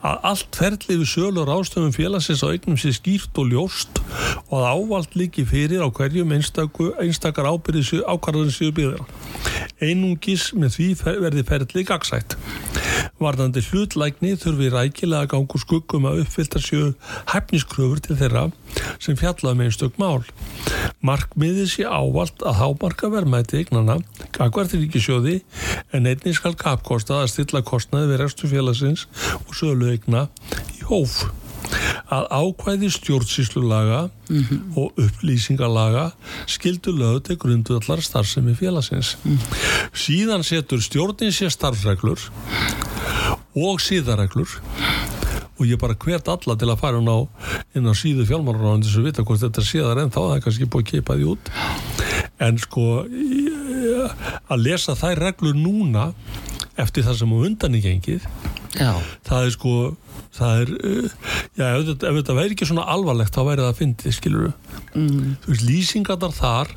[0.05, 4.01] að allt ferlið við sölur ástöfum félagsins á eignum sé skýrt og ljóst
[4.51, 9.05] og að ávald líki fyrir á hverjum einstakur, einstakar ákvarðan séu byggðar.
[9.81, 12.37] Einungis með því fer, verði ferlið gagsætt.
[13.21, 16.93] Varðandi hlutlækni þurfi rækilega gangur skuggum að uppfylta séu
[17.31, 18.49] hæfniskröfur til þeirra
[18.99, 20.21] sem fjallaði með um einstök mál.
[21.05, 23.99] Markmiðið sé ávald að hámarka vermaði eignana,
[24.35, 25.39] gagvartir ekki sjóði
[25.93, 29.07] en einnig skal kapkostað að stilla kostnaði við restu félagsins
[29.45, 30.27] og sölu eigna
[30.79, 31.25] í hóf
[32.13, 34.77] að ákvæði stjórnsýslulaga mm -hmm.
[34.77, 36.11] og upplýsingalaga
[36.45, 39.17] skildu löðu til grundvallar starfsemi félagsins.
[39.23, 39.89] Mm -hmm.
[39.93, 42.19] Síðan setur stjórnin sér starfreglur
[43.55, 44.49] og síðareglur
[45.55, 47.19] og ég bara hvert alla til að fara inn á,
[47.77, 50.69] inn á síðu fjálmálaráðan þess að vita hvort þetta séðar en þá það er kannski
[50.71, 51.51] búið að keipa því út
[52.45, 52.87] en sko
[54.51, 56.09] að lesa þær reglur núna
[56.81, 58.25] eftir það sem á undan í gengið
[58.75, 58.91] Já.
[59.23, 59.75] það er sko
[60.35, 61.13] það er, uh,
[61.55, 64.51] já, ef þetta, ef þetta væri ekki svona alvarlegt þá væri það að fyndið, skiluru
[64.51, 65.29] mm.
[65.45, 66.73] þú veist, lýsingarnar þar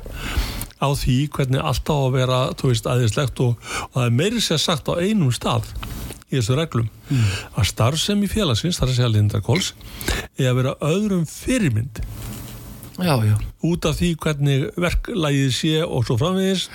[0.79, 4.43] á því hvernig allt á að vera þú veist, aðeinslegt og, og það er meiri
[4.43, 5.67] sér sagt á einum stað
[6.29, 7.29] í þessu reglum mm.
[7.59, 9.71] að starfsem í félagsins, það er að segja Lindarkóls
[10.37, 12.01] er að vera öðrum fyrirmynd
[12.99, 13.35] já, já.
[13.69, 16.67] út af því hvernig verklægið sé og svo framvegis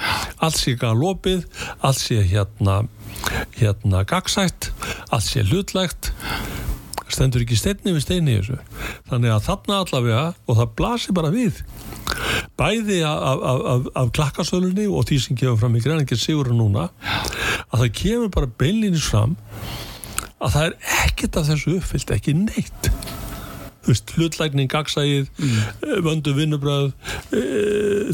[0.44, 1.46] allt sé galopið,
[1.84, 2.82] allt sé hérna
[3.58, 4.72] hérna gagsætt
[5.10, 6.12] allt sé hlutlægt
[7.12, 8.58] stendur ekki steinni við steinni þessu.
[9.10, 11.62] Þannig að þarna allavega og það blasir bara við
[12.58, 16.88] bæði af, af, af, af klakkasölunni og því sem kemur fram í greiningin sigur núna
[17.70, 19.36] að það kemur bara beinlinis fram
[20.44, 22.90] að það er ekkert af þessu uppfyllt, ekki neitt
[23.86, 25.54] hlutlækning, gagsægið mm.
[25.84, 26.92] Eh, vöndu vinnubröð
[27.34, 27.42] e,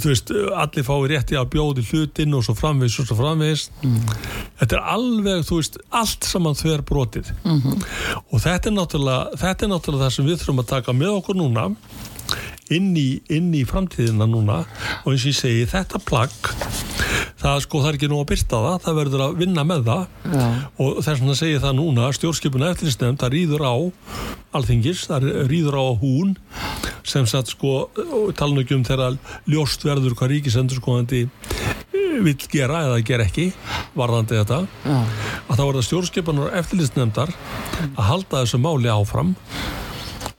[0.01, 4.15] þú veist, allir fái rétti að bjóði hlutin og svo framvegis og svo framvegis mm.
[4.63, 7.85] þetta er alveg, þú veist allt saman þver brotið mm -hmm.
[8.31, 11.37] og þetta er náttúrulega þetta er náttúrulega það sem við þurfum að taka með okkur
[11.37, 11.69] núna
[12.71, 14.63] inn í, inn í framtíðina núna
[15.05, 16.51] og eins og ég segi þetta plagg
[17.41, 20.05] það sko það er ekki nú að byrta það það verður að vinna með það
[20.35, 20.47] Já.
[20.85, 23.75] og þess vegna segi það núna stjórnskipuna eftirlisnefnd það rýður á
[24.57, 26.35] alþingis, það rýður á hún
[27.07, 27.89] sem sagt sko
[28.39, 29.19] tala ekki um þegar
[29.51, 31.09] ljóst verður hvað ríkisendur sko hann
[32.21, 33.47] vil gera eða ger ekki
[33.97, 34.97] varðandi þetta Já.
[35.47, 37.33] að þá verður stjórnskipunar eftirlisnefndar
[37.95, 39.35] að halda þessu máli áfram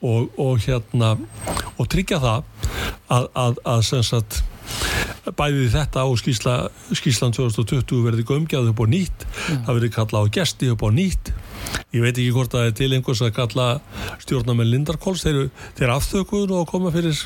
[0.02, 1.16] og, og hérna
[1.78, 2.44] og tryggja það
[3.12, 4.42] að, að, að sem sagt
[5.38, 6.56] bæði þetta á skísla,
[6.98, 9.26] skíslan 2020 verði gömgjað upp á nýtt.
[9.26, 9.64] Mm.
[9.68, 11.34] það verði kalla á gesti upp á nýtt.
[11.92, 13.68] Ég veit ekki hvort það er til einhvers að kalla
[14.24, 17.20] stjórnarmenn Lindarkóls þeir, þeir afþökuður og koma fyrir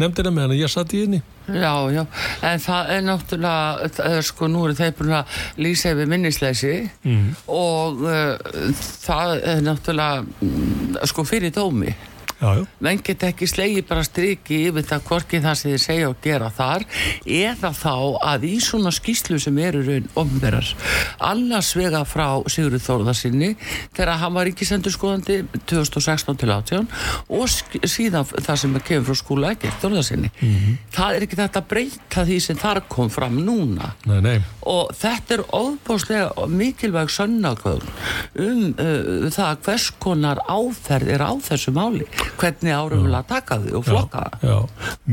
[0.00, 1.20] nefndina meðan ég satt í henni.
[1.44, 2.06] Já, já,
[2.48, 6.72] en það er náttúrulega það er sko, nú eru þeir búin að lýsa yfir minnisleysi
[7.04, 7.26] mm.
[7.52, 8.72] og uh,
[9.04, 11.92] það er náttúrulega mm, sko fyrir dómi
[12.84, 16.50] menn get ekki slegi bara striki yfir það hvorki það sem þið segja og gera
[16.54, 16.86] þar
[17.24, 17.94] eða þá
[18.32, 20.70] að í svona skýslu sem eru raun omverar
[21.30, 23.54] annars vega frá Sigurður Þórðarsinni
[23.94, 26.88] þegar hann var ekki sendur skoðandi 2016 til 18
[27.38, 30.78] og síðan það sem kemur frá skóla ekki Þórðarsinni mm -hmm.
[30.94, 34.38] það er ekki þetta breyta því sem þar kom fram núna nei, nei.
[34.60, 37.86] og þetta er óbúslega mikilvæg sönnakvöld
[38.38, 42.06] um uh, það hvers konar áferð er á þessu máli
[42.40, 44.58] hvernig árum vil að taka þau og flokka já, já.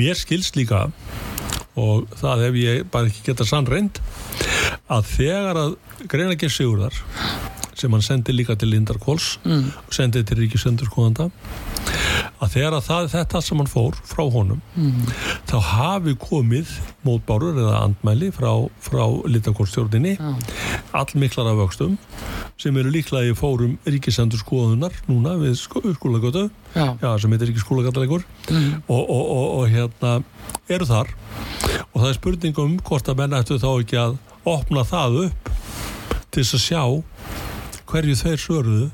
[0.02, 0.88] mér skilst líka
[1.80, 4.02] og það hef ég bara ekki geta sann reynd
[4.92, 5.76] að þegar að
[6.12, 6.98] greina ekki sigurðar
[7.82, 9.70] sem hann sendi líka til Lindar Kóls mm.
[9.88, 11.30] og sendi til Ríkisendur skoðanda
[12.42, 15.12] að þegar að það, þetta sem hann fór frá honum mm.
[15.50, 16.74] þá hafi komið
[17.06, 18.52] mótbárur eða andmæli frá,
[18.84, 20.36] frá Lindakórstjórnini ah.
[20.98, 21.98] Allmiklar af vöxtum
[22.62, 28.84] sem eru líklega í fórum Ríkisendur skoðunar núna við skólagötu sem heitir Ríkiskólagötuleikur mm.
[28.88, 30.14] og, og, og, og hérna
[30.72, 31.14] eru þar.
[31.92, 35.52] Og það er spurningum hvort að menn ættu þá ekki að opna það upp
[36.32, 36.84] til þess að sjá
[37.92, 38.86] hverju þeir svörðu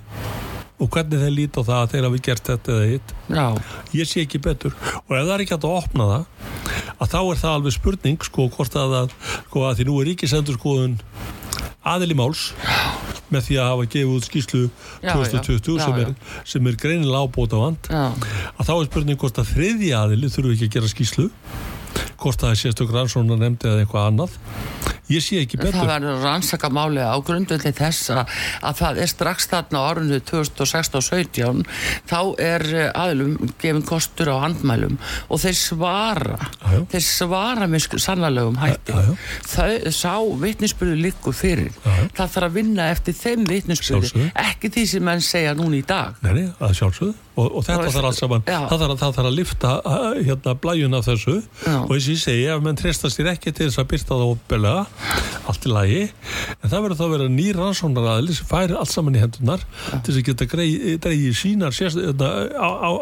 [0.78, 3.14] og hvernig þeir líti á það að þeir hafi gert þetta eða hitt.
[3.98, 4.76] Ég sé ekki betur.
[5.08, 6.26] Og ef það er ekki að opna það
[6.98, 9.16] að þá er það alveg spurning sko hvort að, að,
[9.48, 10.96] sko, að því nú er ríkisendur skoðun
[11.88, 12.50] aðil í máls
[13.34, 14.62] með því að hafa gefið út skýslu
[15.04, 16.14] já, 2020 já, sem, er,
[16.48, 20.70] sem er greinilega ábóta vand að þá er spurning hvort að þriði aðili þurfu ekki
[20.70, 21.28] að gera skýslu
[22.18, 24.38] hvort það er sérstökur ansvona nefndi eða eitthvað annað
[25.14, 25.78] ég sé ekki betur.
[25.78, 28.34] Það verður rannsaka máli á grundvöldi þess að,
[28.68, 31.64] að það er strax þarna á árunni 2016-17
[32.10, 34.98] þá er eh, aðlum gefin kostur á handmælum
[35.30, 36.82] og þeir svara Ajá.
[36.94, 38.96] þeir svara með sannalögum hætti.
[38.96, 39.16] Ajá.
[39.48, 41.72] þau sá vittnisspölu líku fyrir.
[41.84, 42.10] Ajá.
[42.18, 46.20] það þarf að vinna eftir þeim vittnisspölu ekki því sem mann segja núna í dag.
[46.26, 47.16] Nei, nei, að sjálfsögðu.
[47.38, 49.74] Og, og þetta þarf alls saman það þarf, það þarf að lifta
[50.26, 51.36] hérna blæjun af þessu.
[51.84, 54.32] Og eins og ég segi ef mann treysta sér ekki til þess að byrta það
[54.32, 54.86] óbelega
[55.48, 59.18] allt í lagi en það verður þá að vera nýr rannsónaræðli sem færi allt saman
[59.18, 60.00] í hendunar já.
[60.04, 62.32] til þess að geta greið sínar hérna,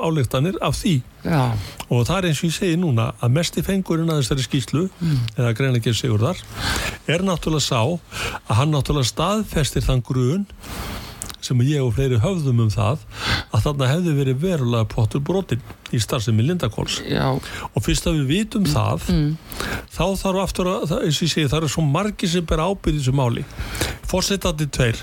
[0.05, 1.41] álíktanir af því já.
[1.89, 4.85] og það er eins og ég segi núna að mest í fengurinn að þessari skýslu
[4.89, 5.23] mm.
[5.37, 6.43] eða greina ekki sigur þar
[7.15, 10.47] er náttúrulega sá að hann náttúrulega staðfestir þann grun
[11.45, 13.03] sem ég og fleiri höfðum um það
[13.53, 18.65] að þarna hefði verið verulega pottur brotin í starfsemi Lindakóls og fyrst að við vitum
[18.65, 18.71] mm.
[18.73, 19.31] það mm.
[19.95, 23.45] þá þarf aftur að, ég segi, það eru svo margi sem ber ábyrðið þessu máli
[24.09, 25.01] fórsetandi tveir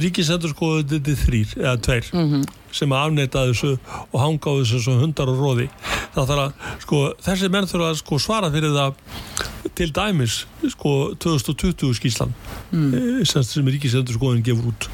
[0.00, 2.48] ríkisendurskoðandi þrýr, eða tveir mm -hmm.
[2.74, 3.72] Sem að afneita þessu
[4.10, 5.68] og hanga á þessu sem hundar og róði
[6.14, 6.54] þá þarf að,
[6.84, 8.94] sko, þessi menn þurfa að sko, svara fyrir það
[9.78, 12.34] til dæmis, sko, 2020 skíslan
[12.72, 13.22] mm.
[13.26, 14.88] sem Ríkisendur skoðin gefur út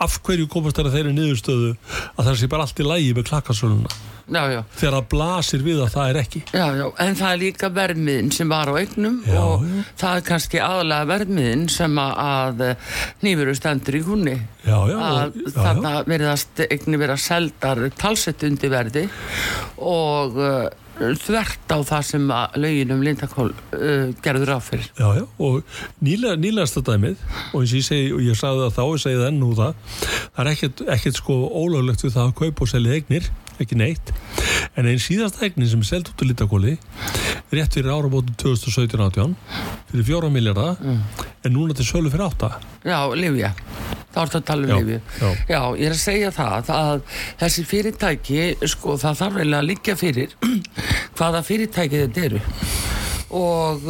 [0.00, 1.74] af hverju komast að þeirri niðurstöðu
[2.16, 3.98] að það sé bara allt í lægi með já.
[4.30, 6.42] Þegar það blasir við að það er ekki.
[6.54, 9.80] Já, já, en það er líka verðmiðin sem var á eignum Já, og já.
[10.02, 12.62] það er kannski aðalega verðmiðin sem að, að
[13.26, 14.36] nýveru stendur í húnni.
[14.66, 19.08] Já, já, að eigni vera seldar talsett undir verði
[19.80, 20.38] og
[21.00, 25.60] þvert á það sem að lögin um Lindakól uh, gerður áfyrir Já, já, og
[26.04, 27.22] nýlega, nýlegasta dæmið
[27.54, 29.52] og eins og ég segi, og ég sagði það þá og segi það enn nú
[29.58, 30.00] það,
[30.34, 34.12] það er ekkert, ekkert sko ólöglegt við það að kaupa og selja eignir ekki neitt,
[34.72, 36.78] en einn síðasta eignin sem er seld út í litakóli
[37.52, 39.34] rétt fyrir árabótum 2017-18
[39.90, 42.54] fyrir fjóra miljardar en núna til sölu fyrir átta.
[42.86, 43.52] Já, Livja,
[44.14, 45.28] þá ertu að tala um Livju já.
[45.48, 47.04] já, ég er að segja það að
[47.42, 48.40] þessi fyrirtæki,
[48.74, 50.34] sko, það þarf eiginlega að liggja fyrir
[51.18, 52.42] hvaða fyrirtæki þetta eru
[53.40, 53.86] og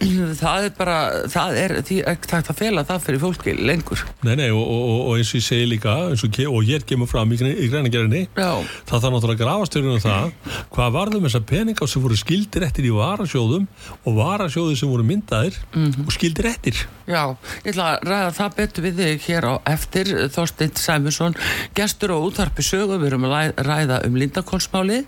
[0.42, 0.96] það er bara
[1.30, 4.04] það er því ekki takt að fela það fyrir fólki lengur.
[4.26, 7.34] Nei, nei, og, og, og eins og ég segi líka og, og hér kemur fram
[7.34, 10.30] í, í greinagerinni Já, það þarf náttúrulega að grafastjörnum um það
[10.74, 13.66] hvað varðum þessar peninga sem voru skildir eftir í varasjóðum
[14.06, 15.58] og varasjóði sem voru myndaðir
[16.04, 16.80] og skildir eftir.
[17.10, 17.34] Já,
[17.64, 21.36] ég ætla að ræða það betur við þig hér á eftir Þorsteinn Sæmusson,
[21.76, 25.00] gestur og útvarpi sögu, við erum að ræða um Lindakólsmáli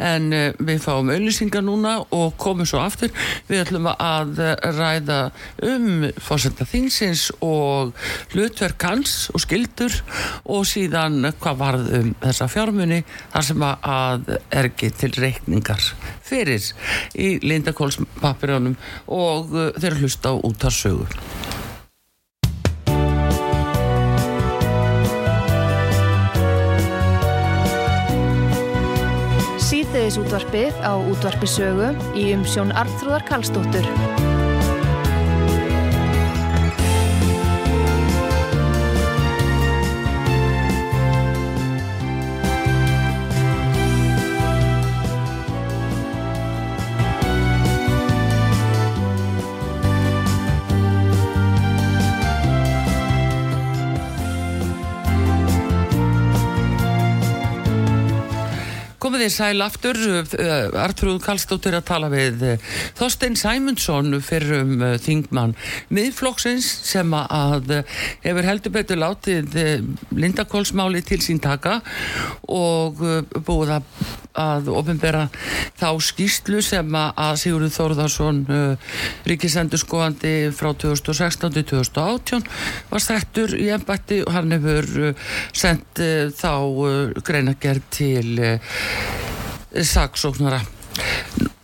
[0.00, 3.12] en uh, við fáum auðlýsingar núna og komum svo aftur,
[3.50, 5.18] við ætlum að eh, ræða
[5.68, 7.92] um fórsenda þingsins og
[8.32, 9.92] hlutverk hans og skildur
[10.44, 15.82] og síðan hvað varð um þessa fjármuni þar sem að- að er ekki til reikningar
[16.22, 16.62] fyrir
[17.14, 18.76] í Lindakólspapirjónum
[19.08, 21.06] og uh, þeir hlusta á útarsögu.
[30.02, 33.86] Síðdeðis útvarpið á útvarpi sögu í umsjón Arnþróðar Karlsdóttur.
[59.22, 59.98] Komið þið sæl aftur,
[60.34, 65.54] uh, Artrúð Kallstóttir að tala við uh, Þorstein Sæmundsson fyrir um uh, þingmann
[65.94, 67.70] miðflokksins sem að
[68.24, 69.54] hefur heldur betur látið
[70.10, 71.76] Lindakólsmáli til sín taka
[72.50, 72.98] og
[73.46, 74.02] búið að,
[74.42, 75.28] að ofinbera
[75.78, 78.42] þá skýslu sem að Sigurður Þórðarsson
[79.28, 82.50] ríkisendurskóandi frá 2016 til 2018
[82.90, 85.12] var settur í embætti og hann hefur
[85.54, 86.02] sendt
[86.40, 86.54] þá
[87.22, 88.48] greinagerð til
[89.72, 90.60] saksóknara.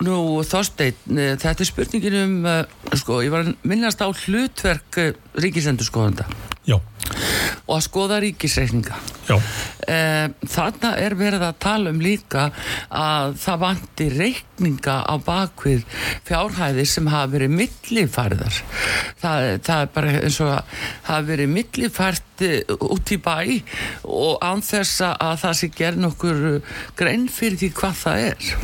[0.07, 2.63] Nú Þorsteinn, eh, þetta er spurningin um, uh,
[2.97, 5.11] sko, ég var að minnast á hlutverk uh,
[5.43, 6.29] ríkisendurskoðanda.
[6.69, 6.79] Já,
[7.67, 8.99] og að skoða ríkisreikninga.
[9.89, 12.49] Eh, þarna er verið að tala um líka
[12.93, 15.85] að það vanti reikninga á bakvið
[16.29, 18.61] fjárhæðir sem hafa verið millifærðar.
[19.21, 23.37] Það, það er bara eins og að hafa verið millifært eh, út í bæ
[24.05, 26.47] og án þess að það sé gerð nokkur
[26.99, 28.57] grein fyrir því hvað það er.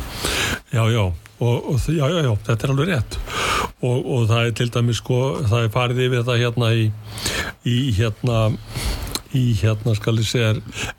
[0.75, 3.19] já, já og, og já, já, já, þetta er alveg rétt.
[3.85, 6.85] Og, og það er til dæmis sko, það er farið yfir þetta hérna í,
[7.69, 8.39] í hérna
[9.35, 10.51] í hérna skal ég segja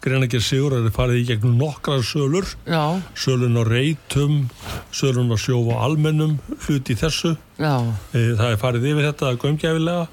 [0.04, 2.48] greinager sigur er farið í gegnum nokkrar sölur.
[2.68, 4.50] Já, sölun á reytum
[4.92, 7.36] sölun á sjóf og almennum hluti þessu.
[7.56, 7.78] Já,
[8.12, 10.08] E, það er farið yfir þetta gömgæfilega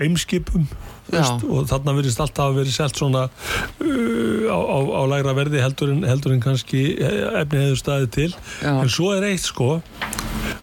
[0.00, 0.68] eimskipum.
[1.12, 5.62] Veist, og þarna verðist alltaf að verið selt svona uh, á, á, á lægra verði
[5.64, 8.30] heldur en, heldur en kannski efni hefur staðið til.
[8.62, 8.72] Já.
[8.76, 9.78] en svo er eitt sko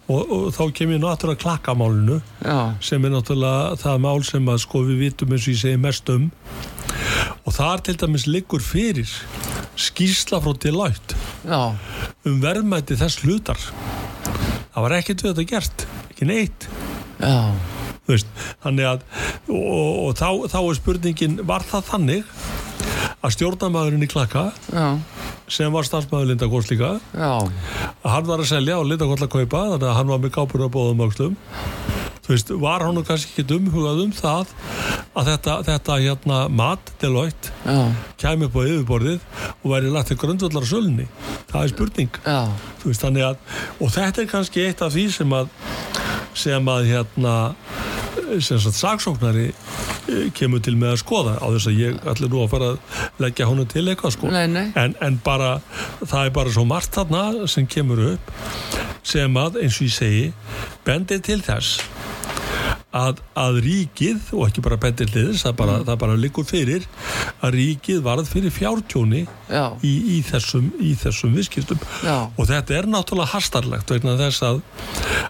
[0.05, 4.63] og, og þá kem ég náttúrulega klakkamálinu já, sem er náttúrulega það mál sem að
[4.65, 6.29] sko við vitum eins og ég segi mest um.
[7.45, 9.09] Og þar til dæmis liggur fyrir
[9.75, 11.61] skýrsla frá Deloitte já,
[12.25, 13.59] um verðmæti þess hlutar.
[14.75, 16.69] Það var ekkert við þetta gert ekki neitt.
[17.19, 17.35] Já,
[18.09, 18.29] veist,
[18.65, 19.05] þannig að
[19.49, 22.31] og, og, þá, þá er spurningin var það þannig
[23.25, 24.87] að stjórnamaðurinn í klakka já,
[25.49, 29.67] sem var starfsmæður Lindakors líka já, að hann var að selja og Lindakors að kaupa
[29.73, 31.37] þannig að hann var með kápur á bóðum öxlum
[32.25, 34.53] þú veist, var hann kannski ekki umhugað um það
[35.15, 37.77] að þetta, þetta hérna mat Deloitte já,
[38.21, 39.27] kæmi upp á yfirborðið
[39.61, 41.05] og væri lagt til grundvallar á sölunni?
[41.51, 42.17] Það er spurning.
[42.85, 43.37] Veist, að,
[43.79, 45.53] og þetta er kannski eitt af því sem að
[46.35, 47.35] sem að hérna
[48.41, 52.41] sem sagt saksóknari eh, kemur til með að skoða á þess að ég allir nú
[52.43, 54.31] að fara að leggja honu til eitthvað sko.
[54.33, 54.65] Nei, nei.
[54.79, 55.59] En, en bara
[56.01, 58.33] það er bara svo margt þarna sem kemur upp
[59.05, 60.25] sem að eins og ég segi
[60.87, 61.83] bendir til þess
[62.95, 65.91] að, að ríkið og ekki bara þess það bara, mm.
[66.03, 66.87] bara likur fyrir
[67.43, 69.25] að ríkið varð fyrir fjártjóni
[69.81, 74.61] í, í þessum, þessum viðskiptum og þetta er náttúrulega hastarlegt vegna þess að,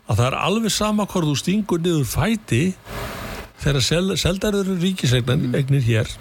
[0.06, 2.64] að það er alveg sama hvort þú stingur niður fæti
[3.64, 5.82] þegar sel, seldarður ríkisegnir mm.
[5.88, 6.12] hér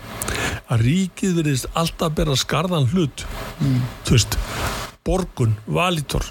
[0.72, 3.26] að ríkið verðist alltaf bera skarðan hlut
[3.60, 3.80] mm.
[4.06, 4.38] þú veist
[5.04, 6.24] Borgun, Valitor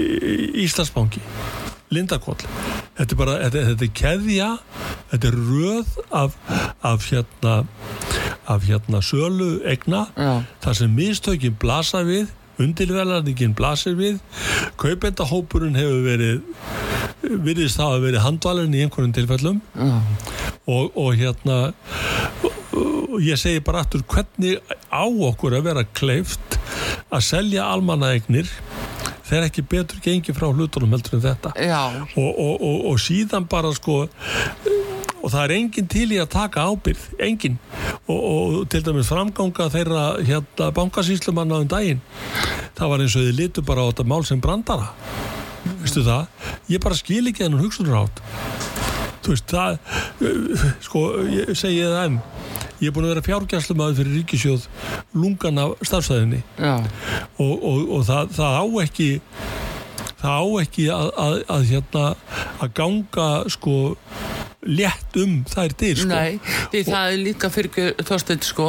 [0.00, 1.20] Íslandsbanki
[1.90, 2.38] Lindakóll
[2.98, 4.50] þetta er bara, þetta, þetta er keðja
[5.12, 6.36] þetta er röð af,
[6.86, 7.54] af hérna
[8.50, 10.04] af hérna sölu egna
[10.62, 12.30] þar sem mistökin blasa við
[12.60, 14.18] undirverðarningin blasir við
[14.80, 16.42] kaupendahópurinn hefur verið
[17.20, 19.60] virðist það að verið handvalin í einhvern tilfellum.
[20.70, 21.58] Og, og hérna
[23.10, 24.60] og ég segi bara aftur hvernig
[24.92, 26.58] á okkur að vera kleift
[27.10, 28.48] að selja almannaegnir
[29.30, 31.54] þeir ekki betur gengi frá hlutunum heldur en þetta.
[32.16, 34.02] Og, og, og, og síðan bara sko
[35.20, 37.58] og það er enginn til í að taka ábyrð enginn.
[38.10, 42.00] Og til dæmis framganga þeirra hérna bankasýslumanna um daginn
[42.78, 44.92] það var eins og þið litur bara á þetta mál sem brandara.
[45.82, 46.28] Veistu það,
[46.72, 48.79] ég bara skil ekki þennan hugsunur átt
[49.30, 49.78] þú veist það
[50.82, 52.18] sko, ég segi það enn.
[52.80, 54.66] Ég er búin að vera fjárgjærslumadur fyrir ríkisjóð
[55.14, 56.40] lungan af starfsæðinni.
[57.38, 59.08] Og, og, og það, það á ekki
[60.20, 62.04] það á ekki að, að, að, hérna,
[62.60, 63.76] að ganga sko
[64.60, 66.08] létt um þær til sko.
[66.10, 66.36] Nei,
[66.72, 68.66] því það er líka fyrir þorstund sko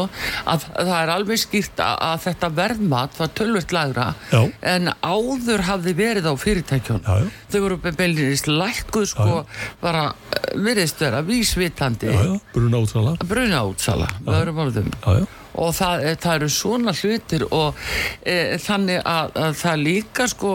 [0.47, 4.39] að það er alveg skýrt að, þetta verðmat var tölvert lagra já.
[4.72, 7.28] en áður hafði verið á fyrirtækjun já, já.
[7.52, 9.43] þau voru beilinist lækkuð sko
[9.84, 12.16] bara eh, veriðst vera vísvitandi.
[12.56, 13.16] Bruna útsala.
[13.28, 14.91] Bruna útsala, það eru málum
[15.60, 17.80] og það, eh, það eru svona hlutir og
[18.24, 20.54] e, þannig að, að það líka sko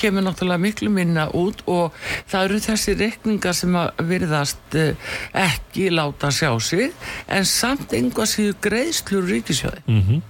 [0.00, 1.96] kemur náttúrulega miklu minna út og
[2.30, 4.86] það eru þessi rekningar sem að virðast e,
[5.44, 6.94] ekki láta sjá sig
[7.28, 10.22] en samt einhvað séu greiðslur ríkisjóði mm -hmm.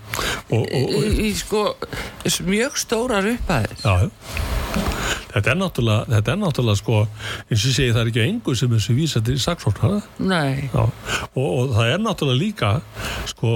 [0.59, 1.67] í, í sko
[2.45, 3.79] mjög stórar upphæðir.
[3.85, 4.11] Já,
[5.35, 6.99] Þetta er náttúrulega, þetta er náttúrulega sko,
[7.51, 10.03] eins og segi það er ekki einhver sem þessu vísa til saksóknara.
[11.35, 12.71] Og, og það er náttúrulega líka,
[13.33, 13.55] sko,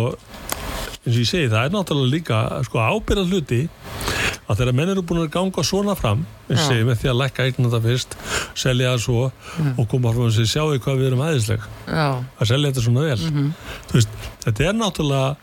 [1.04, 3.60] eins og ég segi það er náttúrulega líka sko ábyrðað hluti
[4.48, 6.26] að þegar menn eru búin að ganga svona fram
[6.56, 8.16] segja með því að lækka eignum þetta fyrst
[8.58, 9.72] selja það svo mm.
[9.76, 13.18] og koma frá þess að sjáu hvað við erum aðeinsleg að selja þetta svona vel
[13.18, 13.50] mm -hmm.
[13.92, 15.36] veist, þetta er náttúrulega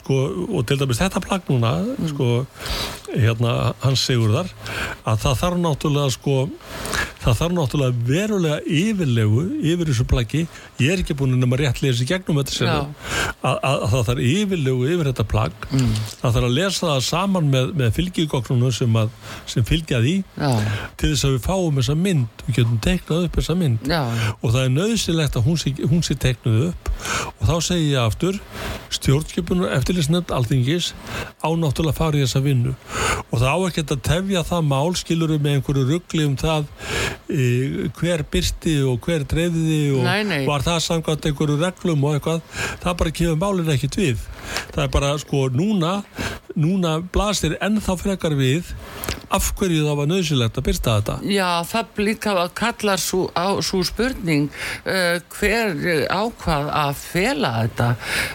[0.00, 2.08] sko, og til dæmis þetta plagg núna mm.
[2.12, 2.28] sko,
[3.10, 4.50] hérna hans segurðar
[5.04, 6.36] að það þarf náttúrulega sko
[7.20, 10.42] það þarf náttúrulega verulega yfirlegu yfir þessu plaggi
[10.80, 14.06] ég er ekki búin að nema rétt lesa í gegnum þetta sem að, að það
[14.08, 15.90] þarf yfirlegu yfir þetta plagg mm.
[16.22, 19.00] það þarf að lesa það saman með, með fylgjegóknunum sem,
[19.54, 20.49] sem fylgja því Já.
[21.00, 22.44] Til þess að við fáum þessa mynd.
[22.46, 23.90] Við getum teiknað upp þessa mynd.
[23.90, 24.02] Já.
[24.40, 26.90] og það er nöðsilegt að hún sé, hún sé teiknuð upp.
[27.38, 28.40] Og þá segir ég aftur
[28.90, 30.90] stjórnskipunur eftirlisnefnd alþingis
[31.44, 32.74] ánáttúrulega farið þessa vinnu.
[33.30, 36.66] Og það á ekki að tefja það mál skilur við með einhverju ruggli um það
[37.30, 37.44] e,
[38.00, 40.40] hver byrsti og hver treyði og nei, nei.
[40.48, 42.42] var það samkvæmt einhverju reglum og eitthvað.
[42.82, 44.28] Það bara kemur málinn ekkit við.
[44.74, 46.00] Það er bara sko núna
[46.58, 48.72] núna blasir ennþá frekar við
[49.30, 54.48] af hverju það var nöðsilegt að byrsta þetta Já, það líka að kalla svo spurning
[54.84, 57.88] uh, hver ákvað að fela þetta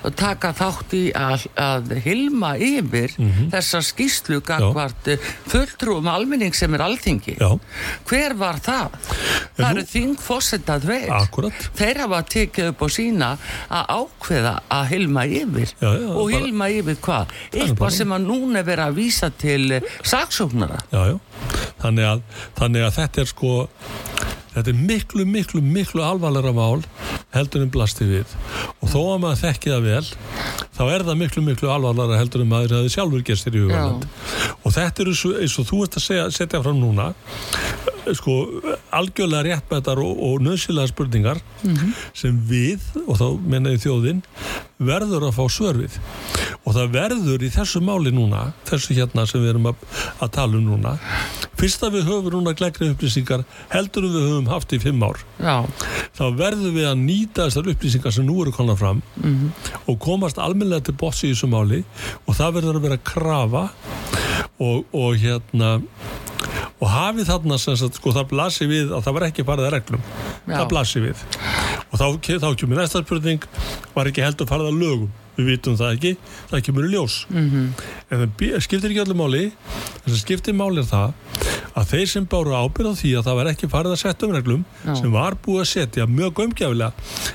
[0.06, 3.50] og taka þátt í að, að hilma yfir mm -hmm.
[3.54, 5.10] þessa skýslu gangvart
[5.52, 7.60] fulltrúum almenning sem er alþingi Já.
[8.06, 8.98] hver var það?
[9.56, 9.72] En það nú...
[9.72, 11.70] eru þing fósettað veir Akkurat.
[11.76, 13.32] þeir hafa tekið upp á sína
[13.70, 16.36] að ákveða að hilma yfir já, já, og bara...
[16.36, 17.36] hilma yfir hvað?
[17.54, 21.18] Eitthvað sem að núna vera að vísa til saksóknara Já, já.
[21.82, 22.26] Þannig að,
[22.58, 23.54] þannig að þetta er sko
[24.56, 26.86] þetta er miklu, miklu, miklu alvarlega mál
[27.36, 28.36] heldur en blasti við.
[28.80, 30.06] Og þó að maður þekki það vel
[30.76, 34.08] þá er það miklu, miklu alvarlega heldur en maður hefði sjálfur gestir í huganand
[34.62, 37.12] og þetta er eins og þú ert að segja, setja fram núna
[38.14, 38.62] sko
[38.94, 41.94] algjörlega réttbættar og, og nöðsilega spurningar mm -hmm.
[42.14, 44.22] sem við, og þá mennaði þjóðin
[44.78, 46.00] verður að fá svörfið
[46.66, 49.76] og það verður í þessu máli núna þessu hérna sem við erum að,
[50.20, 50.98] að tala um núna
[51.56, 55.64] fyrst að við höfum núna glegri upplýsingar heldur við höfum haft í fimm ár Já.
[56.18, 59.50] þá verður við að nýta þessar upplýsingar sem nú eru konar fram mm -hmm.
[59.86, 61.84] og komast almenlega til bossi í þessu máli
[62.28, 63.70] og það verður að vera að krafa
[64.60, 65.80] og, og hérna
[66.80, 69.76] og hafið þarna sem sagt, sko, það blasir við að það var ekki farið að
[69.78, 70.56] reglum Já.
[70.56, 71.22] það blasir við
[71.86, 72.08] og þá,
[72.44, 73.48] þá kemur næsta spurning
[73.96, 76.12] var ekki heldur farið að lögum við vitum það ekki,
[76.52, 77.88] það kemur í ljós mm -hmm.
[78.10, 79.44] en það skiptir ekki allir máli
[80.04, 81.14] þess að skiptir máli er það
[81.76, 84.36] að þeir sem báru ábyrð á því að það var ekki farið að setja um
[84.36, 84.96] reglum Já.
[84.96, 86.92] sem var búið að setja mjög umgjafilega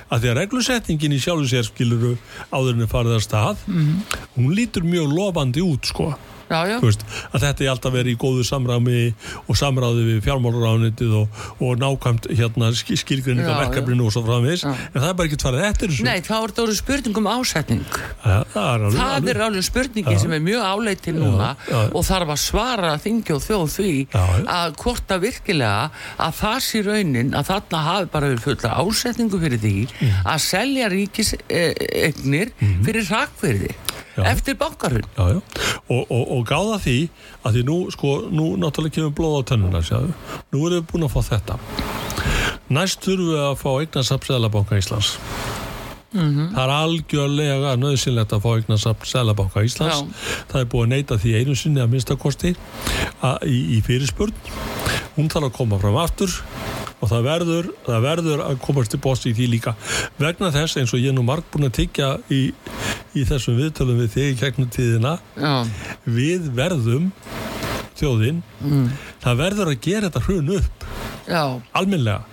[0.09, 2.15] að því að reglusettingin í sjálfu sérskiluru
[2.49, 4.19] áðurinn er farið að stað mm -hmm.
[4.37, 6.15] hún lítur mjög lofandi út sko
[6.51, 6.77] já, já.
[6.83, 9.03] Veist, að þetta er alltaf verið í góðu samræmi
[9.47, 15.09] og samræði við fjármáluránitið og, og nákvæmt hérna, skilgrinninga verkefninu og svo framins en það
[15.11, 18.39] er bara ekki tvarðið eftir þessu Nei, þá er þetta orðið spurning um ásetning ja,
[18.55, 19.31] Það er alveg, það alveg.
[19.31, 21.51] Er alveg spurningi sem er mjög áleitið núna
[21.91, 23.95] og þarf að svara þingi og þjóð því
[24.51, 25.91] að hvort að virkilega
[26.27, 30.19] að það sé raunin að þarna hafi bara verið fulla ásetningu fyrir því mm.
[30.35, 32.77] að selja ríkisegnir mm.
[32.87, 33.75] fyrir rakverði
[34.31, 35.43] eftir bankarhund og,
[35.89, 36.99] og, og gáða því
[37.45, 40.13] að því nú, sko, nú náttúrulega kemur blóð á tönnuna sjáðu.
[40.53, 41.59] nú erum við búin að fá þetta.
[42.71, 45.17] Næst þurfum við að fá eignarsap Sælabanka Íslands
[46.13, 46.49] mm -hmm.
[46.55, 50.09] það er algjörlega nöðsynlegt að fá eignarsap Sælabanka Íslands Já.
[50.53, 52.55] það er búin að neyta því einu sinni að minnstakosti
[53.47, 54.35] í, í fyrirspurn
[55.17, 56.31] hún þarf að koma fram aftur
[57.01, 59.75] og það verður, það verður að komast til bóst í því líka
[60.21, 62.53] vegna þess eins og ég nú marg búin að tyggja í,
[63.15, 65.65] í þessum viðtölum við þig í kegnum tíðina Já.
[66.05, 67.13] við verðum
[68.01, 68.87] þjóðinn mm.
[69.23, 70.87] það verður að gera þetta hrun upp
[71.31, 71.45] Já.
[71.79, 72.25] alminlega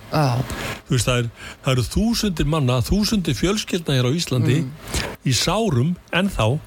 [0.88, 1.28] það, er,
[1.64, 5.04] það eru þúsundir manna þúsundir fjölskyldna hér á Íslandi mm.
[5.28, 6.58] í sárum en þá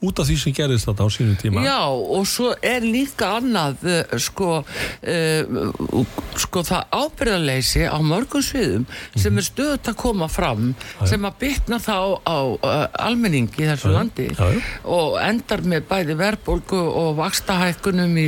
[0.00, 3.82] út af því sem gerist þetta á sínum tíma Já og svo er líka annað
[3.84, 6.04] uh, sko uh,
[6.40, 11.04] sko það ábyrðarleysi á mörgum sviðum sem er stöðt að koma fram Æ.
[11.10, 13.94] sem að bytna þá á uh, almenningi í þessu Æ.
[13.98, 14.48] landi Æ.
[14.88, 18.26] og endar með bæði verðbólgu og vakstahækkunum í,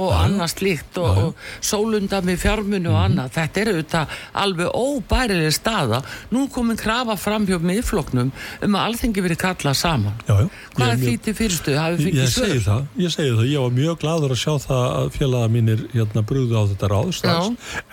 [0.00, 3.04] og annað slíkt og, og sólunda með fjármunu og mhm.
[3.06, 6.04] annað þetta er auðvitað alveg óbærileg staða
[6.34, 10.48] nú komin krafa fram hjá miðfloknum um að alþengi verið kallað saman já, já.
[10.76, 11.74] hvað er því til fyrirstu?
[11.74, 15.50] Ég segi það, ég segi það ég var mjög gladur að sjá það að félaga
[15.52, 17.12] mínir hérna brúðu á þetta ráð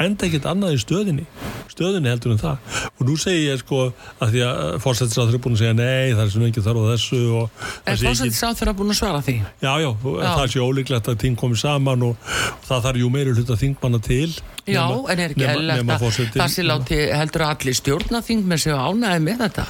[0.06, 1.26] enda ekkert annað í stöðinni
[1.72, 3.84] stöðinni heldur en það og nú segi ég sko
[4.22, 6.86] að því að fórsættisáþur er búin að segja nei það er svona ekki þarf á
[6.92, 7.22] þessu
[7.92, 9.38] Er fórsættisáþur að búin að svara því?
[9.62, 10.32] Já, já, já.
[10.38, 13.62] það sé ólíklegt að ting komið saman og, og það þarf jú meiri hlut að
[13.66, 14.30] þingmanna til
[14.70, 18.76] Já, nema, en er ekki nema það sé láti heldur að allir stjórnaþing með sig
[18.78, 19.66] ánæði með þetta?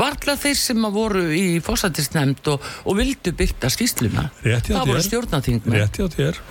[0.00, 5.70] Varðla þeir sem að voru í fórsættisnefnd og, og vildu byrta skýsluna það voru stjórnaþing
[5.72, 6.42] Rétti á þér.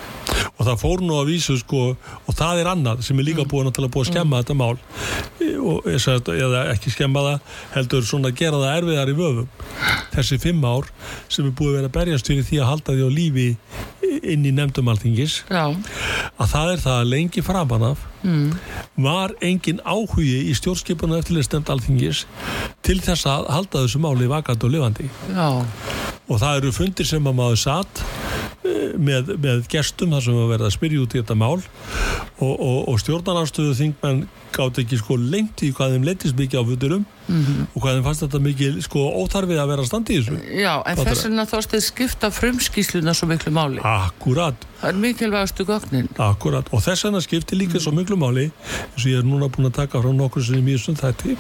[0.56, 3.68] Og það fór nú að vísu sko og það er annað sem er líka búin
[3.68, 4.42] að, búin að skemma mm.
[4.42, 4.78] þetta mál.
[5.62, 9.50] Og eða ekki skemma það heldur svona að gera það erfiðar í vöfum.
[10.16, 10.88] Þessi fimm ár
[11.28, 13.50] sem er búin að vera berjast fyrir því að halda því á lífi
[14.22, 17.44] inn í nefndumáltingis að það er það lengi
[17.82, 18.54] framanaf mm.
[18.96, 22.26] var engin áhugi í stjórnskipuna eftirlega stemd alþingis
[22.86, 25.66] til þess að halda þessu máli vakant og lifandi Já.
[26.28, 28.04] og það eru fundir sem að maður satt
[28.66, 32.54] eh, með, með gestum þar sem að verða að spyrja út í þetta mál og,
[32.54, 34.26] og, og stjórnarnarstöðu þingmenn
[34.56, 37.68] gátt ekki sko lengt í hvað þeim leytist mikið á futurum mm -hmm.
[37.74, 40.38] og hvað þeim fannst þetta mikið sko óþarfið að vera standi í þessu?
[40.62, 43.80] Já, en þess vegna þóst þið skipta frumskísluna svo miklu máli.
[43.84, 44.68] Akkurat.
[44.82, 46.08] Það er mikilvægastu gögnin.
[46.18, 47.84] Akkurat, og þess vegna skipti líka mm.
[47.86, 50.80] svo miklu máli eins og ég er núna búin að taka frá nokkur sem ég
[50.82, 51.38] sem þetta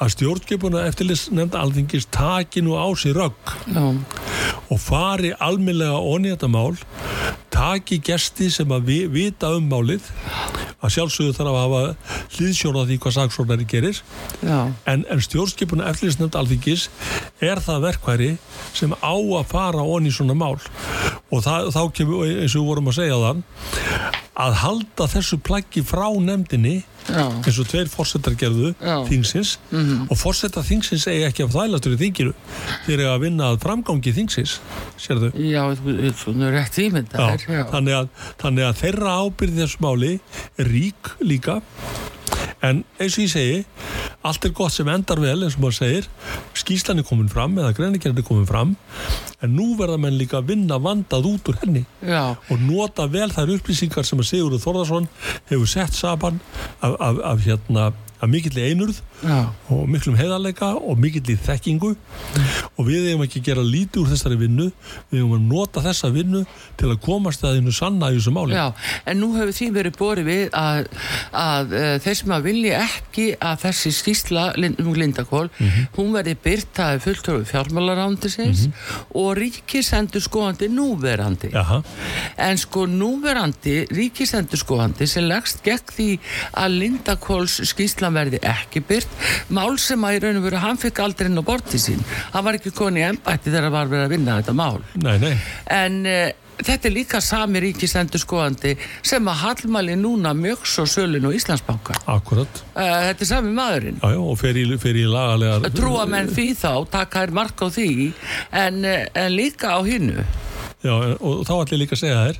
[0.00, 3.54] að stjórnskipuna eftirlis nefnda alþingis taki nú á sig rögg
[4.70, 6.76] og fari almeinlega onni þetta mál
[7.50, 10.10] taki gesti sem að vi, vita um málið
[10.86, 11.82] að sjálfsögðu þarf að hafa
[12.36, 14.02] hlýðsjóna því hvað saksónari gerir.
[14.86, 16.88] En, en stjórnskipuna eftirlisnefnd alþingis
[17.44, 18.30] er það verkværi
[18.76, 20.56] sem á að fara onni svona mál.
[21.30, 23.44] Og það, þá kemur, eins og við vorum að segja þann
[24.36, 27.28] að halda þessu plaggi frá nefndinni Já.
[27.30, 28.96] eins og tveir fórsetar gerðu Já.
[29.08, 30.10] þingsins mm -hmm.
[30.10, 32.34] og fórsetar þingsins eigi ekki að þvælastur í þingiru
[32.86, 34.58] þeir eru að vinna að framgangi þingsins
[34.98, 37.38] sérðu Já, það er rétt ímyndar
[37.70, 38.08] þannig,
[38.42, 40.12] þannig að þeirra ábyrði þessu máli
[40.58, 41.60] er rík líka
[42.66, 43.64] en eins og ég segi
[44.26, 46.08] allt er gott sem endar vel eins og maður segir.
[46.56, 48.74] Skýslan er komin fram eða greinigerðin er komin fram.
[49.44, 51.84] En nú verða menn líka að vinna vandað út úr henni.
[52.02, 52.34] Já.
[52.34, 55.08] og nota vel þær upplýsingar sem að Sigurður Þorðarsson
[55.50, 56.40] hefur sett saman
[56.80, 59.48] af, af, af hérna að mikill einurð Já.
[59.72, 61.92] og miklum heiðarleika og mikill í þekkingu
[62.76, 64.66] og við hefum ekki að gera lítið úr þessari vinnu
[65.08, 66.42] við hefum að nota þessa vinnu
[66.76, 68.66] til að komast að einu sanna í þessu máli Já,
[69.08, 70.90] en nú hefur því verið borið við að,
[71.32, 75.88] að uh, þeir sem að vilja ekki að þessi skýrsla um Lindakól, mm -hmm.
[75.96, 79.04] hún verið byrtaði fulltöru fjármálarándisins mm -hmm.
[79.22, 81.82] og ríkisendur skoðandi núverandi Jaha.
[82.36, 86.18] en sko núverandi ríkisendur skoðandi sem leggst gegn því
[86.52, 89.05] að Lindakóls skýrsla verði ekki byrt
[89.54, 92.02] mál sem að í raun og veru hann fikk aldrei inn á borti sín.
[92.34, 94.82] Hann var ekki koni ennbætti þegar hann var verið að vinna þetta mál.
[95.02, 95.32] Nei, nei.
[95.72, 101.28] en uh, þetta er líka sami ríkisendur skoðandi sem að hallmæli núna mjög svo sölun
[101.28, 102.00] og Íslandsbanka.
[102.12, 102.80] Akkurat uh,
[103.10, 104.00] Þetta er sami maðurinn.
[104.00, 107.62] Já, já, og fer í, fer í lagalega Trúa menn því þá, taka þær mark
[107.62, 107.92] á því.
[108.64, 110.24] En, en líka á hinnu
[110.86, 112.38] Já, og þá ætlum ég líka að segja þér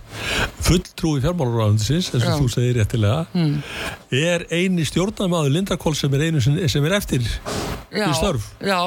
[0.67, 3.57] fulltrúi fjármálaráðundisins eins og þú segir réttilega mm.
[4.15, 8.49] er eini stjórnamaður Lindakól sem er einu sem, sem er eftir já, í störf.
[8.61, 8.81] Já,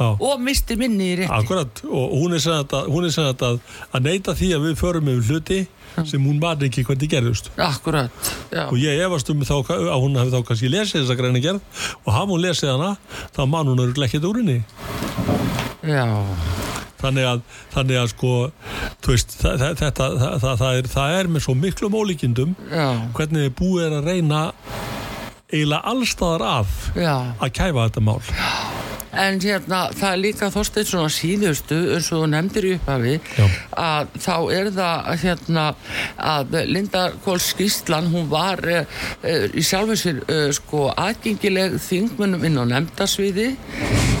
[0.00, 1.32] og misti minni í rétti.
[1.32, 2.76] Akkurat, og hún er segðan
[3.16, 5.60] að, að, að neyta því að við förum með hluti
[5.96, 7.48] sem hún man ekki hvernig gerðust.
[7.62, 8.32] Akkurat,
[8.66, 12.10] og ég efast um þá að hún hefði þá kannski lesið þessa greina gerð og
[12.12, 12.92] hafa hún lesið hana
[13.32, 14.60] þá man hún eru lekkit úr henni.
[15.86, 16.04] Já
[17.06, 17.42] þannig að,
[17.74, 18.34] þannig að sko
[19.06, 22.54] veist, það, þetta, það, það, er, það er með svo miklu mólíkindum
[23.16, 24.42] hvernig þið búið er að reyna
[25.46, 27.14] eiginlega allstaðar af Já.
[27.38, 28.20] að kæfa þetta mál.
[28.34, 33.14] Já en hérna það er líka þósteit svona síðustu eins og þú nefndir í upphafi
[33.36, 33.46] Já.
[33.86, 35.66] að þá er það hérna
[36.34, 38.82] að Linda Kóls Skíslan hún var uh,
[39.22, 43.52] uh, í sjálfum sér uh, sko aðgengileg þingmunum inn á nefndasviði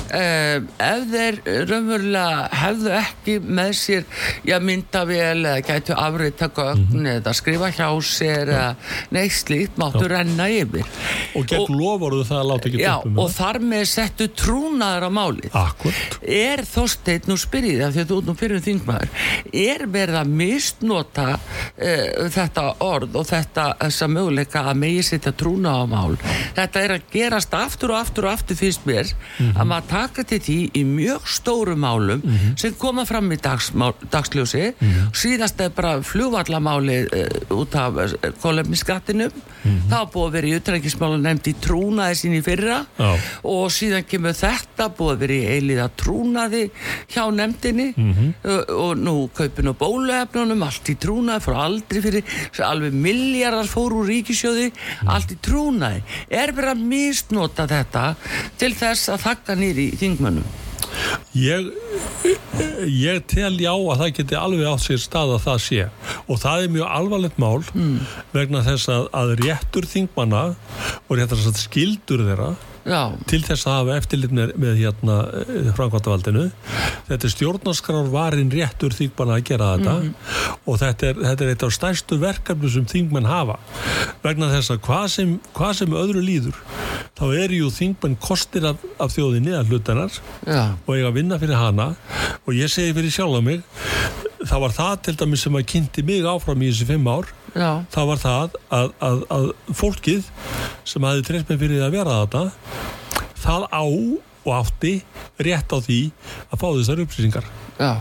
[0.06, 4.04] ef þeir raunverulega hefðu ekki með sér
[4.46, 7.08] já myndavél eða gætu afrita gögn mm -hmm.
[7.16, 8.74] eða skrifa hjá sér eða
[9.10, 10.08] neitt slíkt máttu já.
[10.14, 10.86] renna yfir
[11.34, 15.10] og gegn loforuðu það að láta ekki já, og þar með settu trúna þingmaður á
[15.10, 16.16] málið Akkurat.
[16.22, 19.08] er þósteit, nú spyrir það því að þú út nú fyrir þingmaður
[19.52, 25.76] er verið að misnota uh, þetta orð og þetta þessa möguleika að megi setja trúna
[25.76, 26.16] á mál
[26.56, 29.60] þetta er að gerast aftur og aftur og aftur fyrst mér mm -hmm.
[29.60, 32.56] að maður taka til því í mjög stóru málum mm -hmm.
[32.56, 35.14] sem koma fram í dagsmál, dagsljósi mm -hmm.
[35.14, 39.32] síðast er bara fljóvallamáli uh, eh, út af uh, eh, kolefniskattinum
[39.90, 43.10] það búið að vera í utrækismálu nefndi trúnaði sín í fyrra Já.
[43.42, 46.62] og síðan kemur þetta þetta búið að vera í eiliða trúnaði
[47.12, 48.34] hjá nefndinni mm -hmm.
[48.44, 53.96] og, og nú kaupin og bóluefnunum allt í trúnaði, fór aldrei fyrir alveg miljardar fór
[53.96, 55.08] úr ríkisjóði mm.
[55.08, 58.14] allt í trúnaði er verið að misnota þetta
[58.58, 60.46] til þess að þakka nýri þingmönnum
[61.36, 61.66] Ég,
[62.88, 65.88] ég tel já að það geti alveg átt sér stað að það sé
[66.26, 67.98] og það er mjög alvarlegt mál mm.
[68.32, 70.44] vegna þess að, að réttur þingmanna
[71.08, 72.54] og réttar skildur þeirra
[72.86, 73.00] Já.
[73.26, 76.44] til þess að hafa eftirlit með, með hérna eh, framkvæmtavaldinu
[77.08, 79.94] þetta er stjórnarskrár varin réttur þingmann að gera þetta.
[79.96, 80.60] Mm -hmm.
[80.66, 83.58] og þetta er, þetta er eitt af stærstu verkefni sem þingmann hafa.
[84.22, 86.62] Vegna þess að hvað sem, hvað sem öðru líður
[87.16, 90.20] þá er ju þingmann kostir af, af þjóðinni að hlutanar
[90.86, 91.94] og ég að vinna fyrir hana.
[92.46, 93.62] Og ég segi fyrir sjálf á mig
[94.50, 97.70] það var það til dæmis sem að kynnti mig áfram í þessi fimm ár Já.
[97.94, 100.30] það var það að, að, að fólkið
[100.86, 102.44] sem hafi treyst með fyrir að vera þetta
[103.46, 103.84] það á
[104.46, 104.94] og átti
[105.42, 106.00] rétt á því
[106.52, 107.48] að fá þessar upplýsingar
[107.80, 107.92] Já.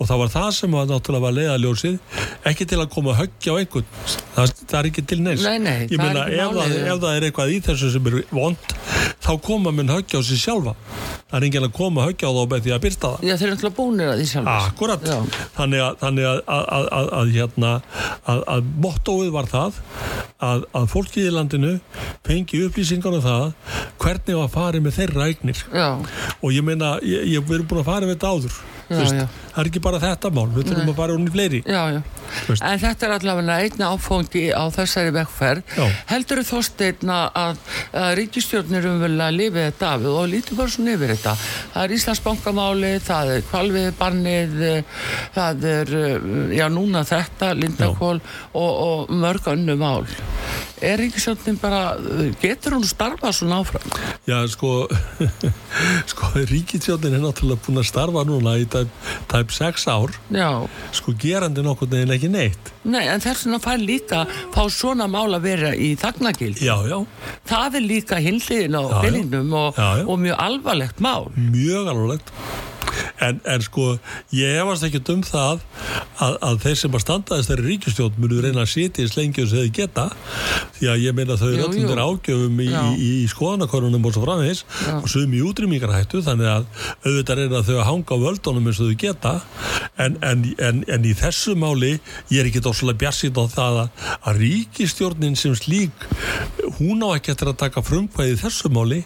[0.00, 3.52] Og það var það sem var náttúrulega var leiðaljósið ekki til að koma að höggja
[3.52, 3.88] á einhvern.
[4.34, 5.44] Það, það er ekki til neins.
[5.44, 8.70] Nei, nei, ég meina ef, ef það er eitthvað í þessu sem er vond
[9.20, 10.72] þá koma minn höggja á sig sjálfa.
[11.30, 13.28] Það er enginn að koma að höggja á þá með því að byrsta það.
[13.28, 15.04] Já þeir eru alltaf búinir að því sjálf Akkurat,
[15.58, 17.74] þannig að, þannig að, að, að hérna,
[18.56, 19.78] að mottóið var það
[20.40, 21.76] að fólkið í landinu
[22.26, 23.46] fengi upplýsingar um það
[24.00, 25.64] hvernig var farið með þeirra eignir.
[26.40, 29.68] Og ég meina, ég, ég verður búin að fara með þetta áður Já, það er
[29.70, 31.60] ekki bara þetta mál, við þurfum að fara unni fleiri.
[31.62, 31.82] Já,
[32.58, 35.74] en þetta er allavega einna áfóngi á þessari vekkferð
[36.10, 37.60] heldur þú þóst einna að,
[38.00, 40.08] að ríkistjórnir um vel að lifi þetta af?
[40.10, 41.34] Og lítið bara svona yfir þetta.
[41.74, 44.58] Það er Íslandsbankamáli, það er kvalviðbarnið
[45.36, 45.94] það er,
[46.56, 50.02] já núna þetta Lindakól og, og mörg önnu mál.
[50.80, 51.92] Er ríkistjórnin bara,
[52.40, 53.84] getur hún starfa svona áfram?
[54.24, 54.88] Já, sko
[56.10, 58.79] sko, ríkistjórnin er náttúrulega búin að starfa núna í tæp,
[59.30, 60.14] tæp 6 ár.
[60.34, 60.50] Já.
[60.96, 62.72] sko gerandi nokkur neginn ekki neitt.
[62.84, 64.24] Nei, en þess vegna fær líka
[64.54, 66.98] fá svona mál að vera í þagnagild Já, já.
[67.50, 71.28] Það er líka hinliðin á byrjinum og, og mjög alvarlegt mál.
[71.36, 72.32] Mjög alvarlegt
[73.24, 73.86] en, en sko
[74.34, 75.62] ég hefast ekki um það
[76.20, 79.62] að, að þeir sem að standa þessari ríkistjón munu reyna að sitja í slengju sem
[79.62, 80.06] þeir geta.
[80.76, 84.64] Því að ég meina þau eru öllum ágjöfum í, í, í skoðanakorunum og svo framvegs
[84.96, 86.68] og sögum í útrýmingarhættu þannig að
[87.06, 89.34] auðvitað reyna þau að hanga á völdunum eins og þau geta.
[90.00, 91.96] En, en, en í þessu máli
[92.32, 96.06] ég er ekki dóslega bjassið á það að, að ríkistjórnin sem slík
[96.78, 99.02] hún á ekki eftir að taka frumkvæði þessu máli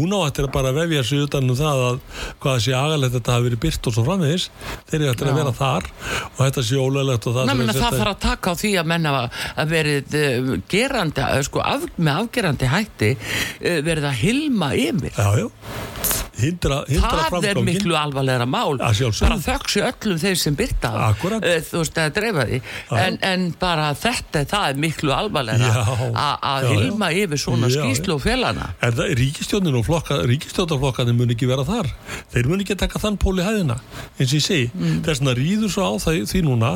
[0.00, 2.00] hún á eftir að bara vefja sig utan um það að
[2.42, 4.46] hvað sé agalegt þetta hafi verið byrt og svo framvegis.
[4.90, 5.90] Þeir eru eftir að vera þar
[6.30, 9.14] og þetta sé ólöglegt og það Ná, það þarf að taka á því að menna
[9.20, 15.14] að verið uh, gerandi, sko, af, með afgerandi hætti uh, verið að hilma yfir.
[15.14, 18.78] Já, já hindra, hindra það er miklu alvarlega mál.
[18.78, 21.24] Bara þöksi öllum þeir sem byrta uh,
[21.66, 22.60] þú veist að dreifa því.
[23.00, 25.84] En, en bara þetta það er miklu alvarlega
[26.16, 28.72] að hilma yfir svona skýslu og félana.
[28.80, 31.90] En það er ríkistjónin og flokka ríkistjónarflokkanir mun ekki vera þar?
[32.34, 33.78] Þeir mun ekki taka þann pól í hæðina
[34.18, 34.70] eins og ég segi.
[34.74, 35.00] Mm.
[35.06, 36.70] þess að ríður svo á það, því núna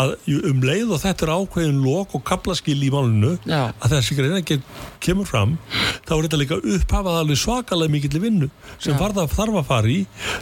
[0.00, 0.14] að
[0.50, 3.70] um leið og þetta er ákveðin lok og kaplaskil í málunu Já.
[3.80, 4.40] að þessi greina
[5.02, 5.56] kemur fram
[6.06, 9.92] þá er þetta líka upphafað alveg svakalega mikill vinnu sem Já þarf, þarf að fara
[9.92, 9.98] í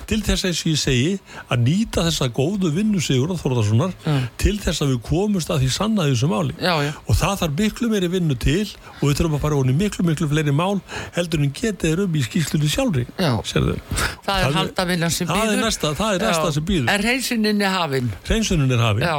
[0.09, 1.15] til þess að ég segi
[1.49, 4.29] að nýta þessa góðu vinnusigur og þorðarssonar mm.
[4.41, 6.57] til þess að við komumst að því sannaði þessu máli.
[6.59, 6.93] Já, já.
[7.05, 8.67] og það þarf miklu meiri vinnu til
[8.99, 10.81] og við þurfum að fara onni miklu miklu fleiri mál
[11.17, 15.63] heldur en getið er um í skýslunni sjálfri það er haldaviljan sem býður það er
[15.63, 19.17] næsta, það er næsta sem býður en reynsunin er hafinn reynsunin er hafinn já,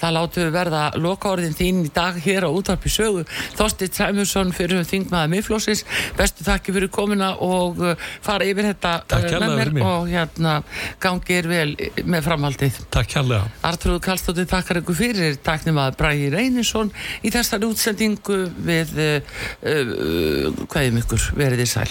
[0.00, 3.24] það láttu við verða lokaorðin þín í dag hér á útarpi sögu.
[3.58, 5.84] Þorsti Træmursson fyrir þingmaða miðflósins
[6.18, 10.56] bestu takki fyrir komina og uh, fara yfir þetta þetta með mér og hérna
[11.02, 11.68] gangir vel
[12.04, 12.80] með framhaldið.
[12.94, 13.50] Takk kærlega.
[13.66, 19.34] Artrúð Kallstóttir takkar ykkur fyrir taknum að Bræði Reynisson í þessari útsendingu við uh,
[19.66, 21.90] uh, hvaðum ykkur veriði sæl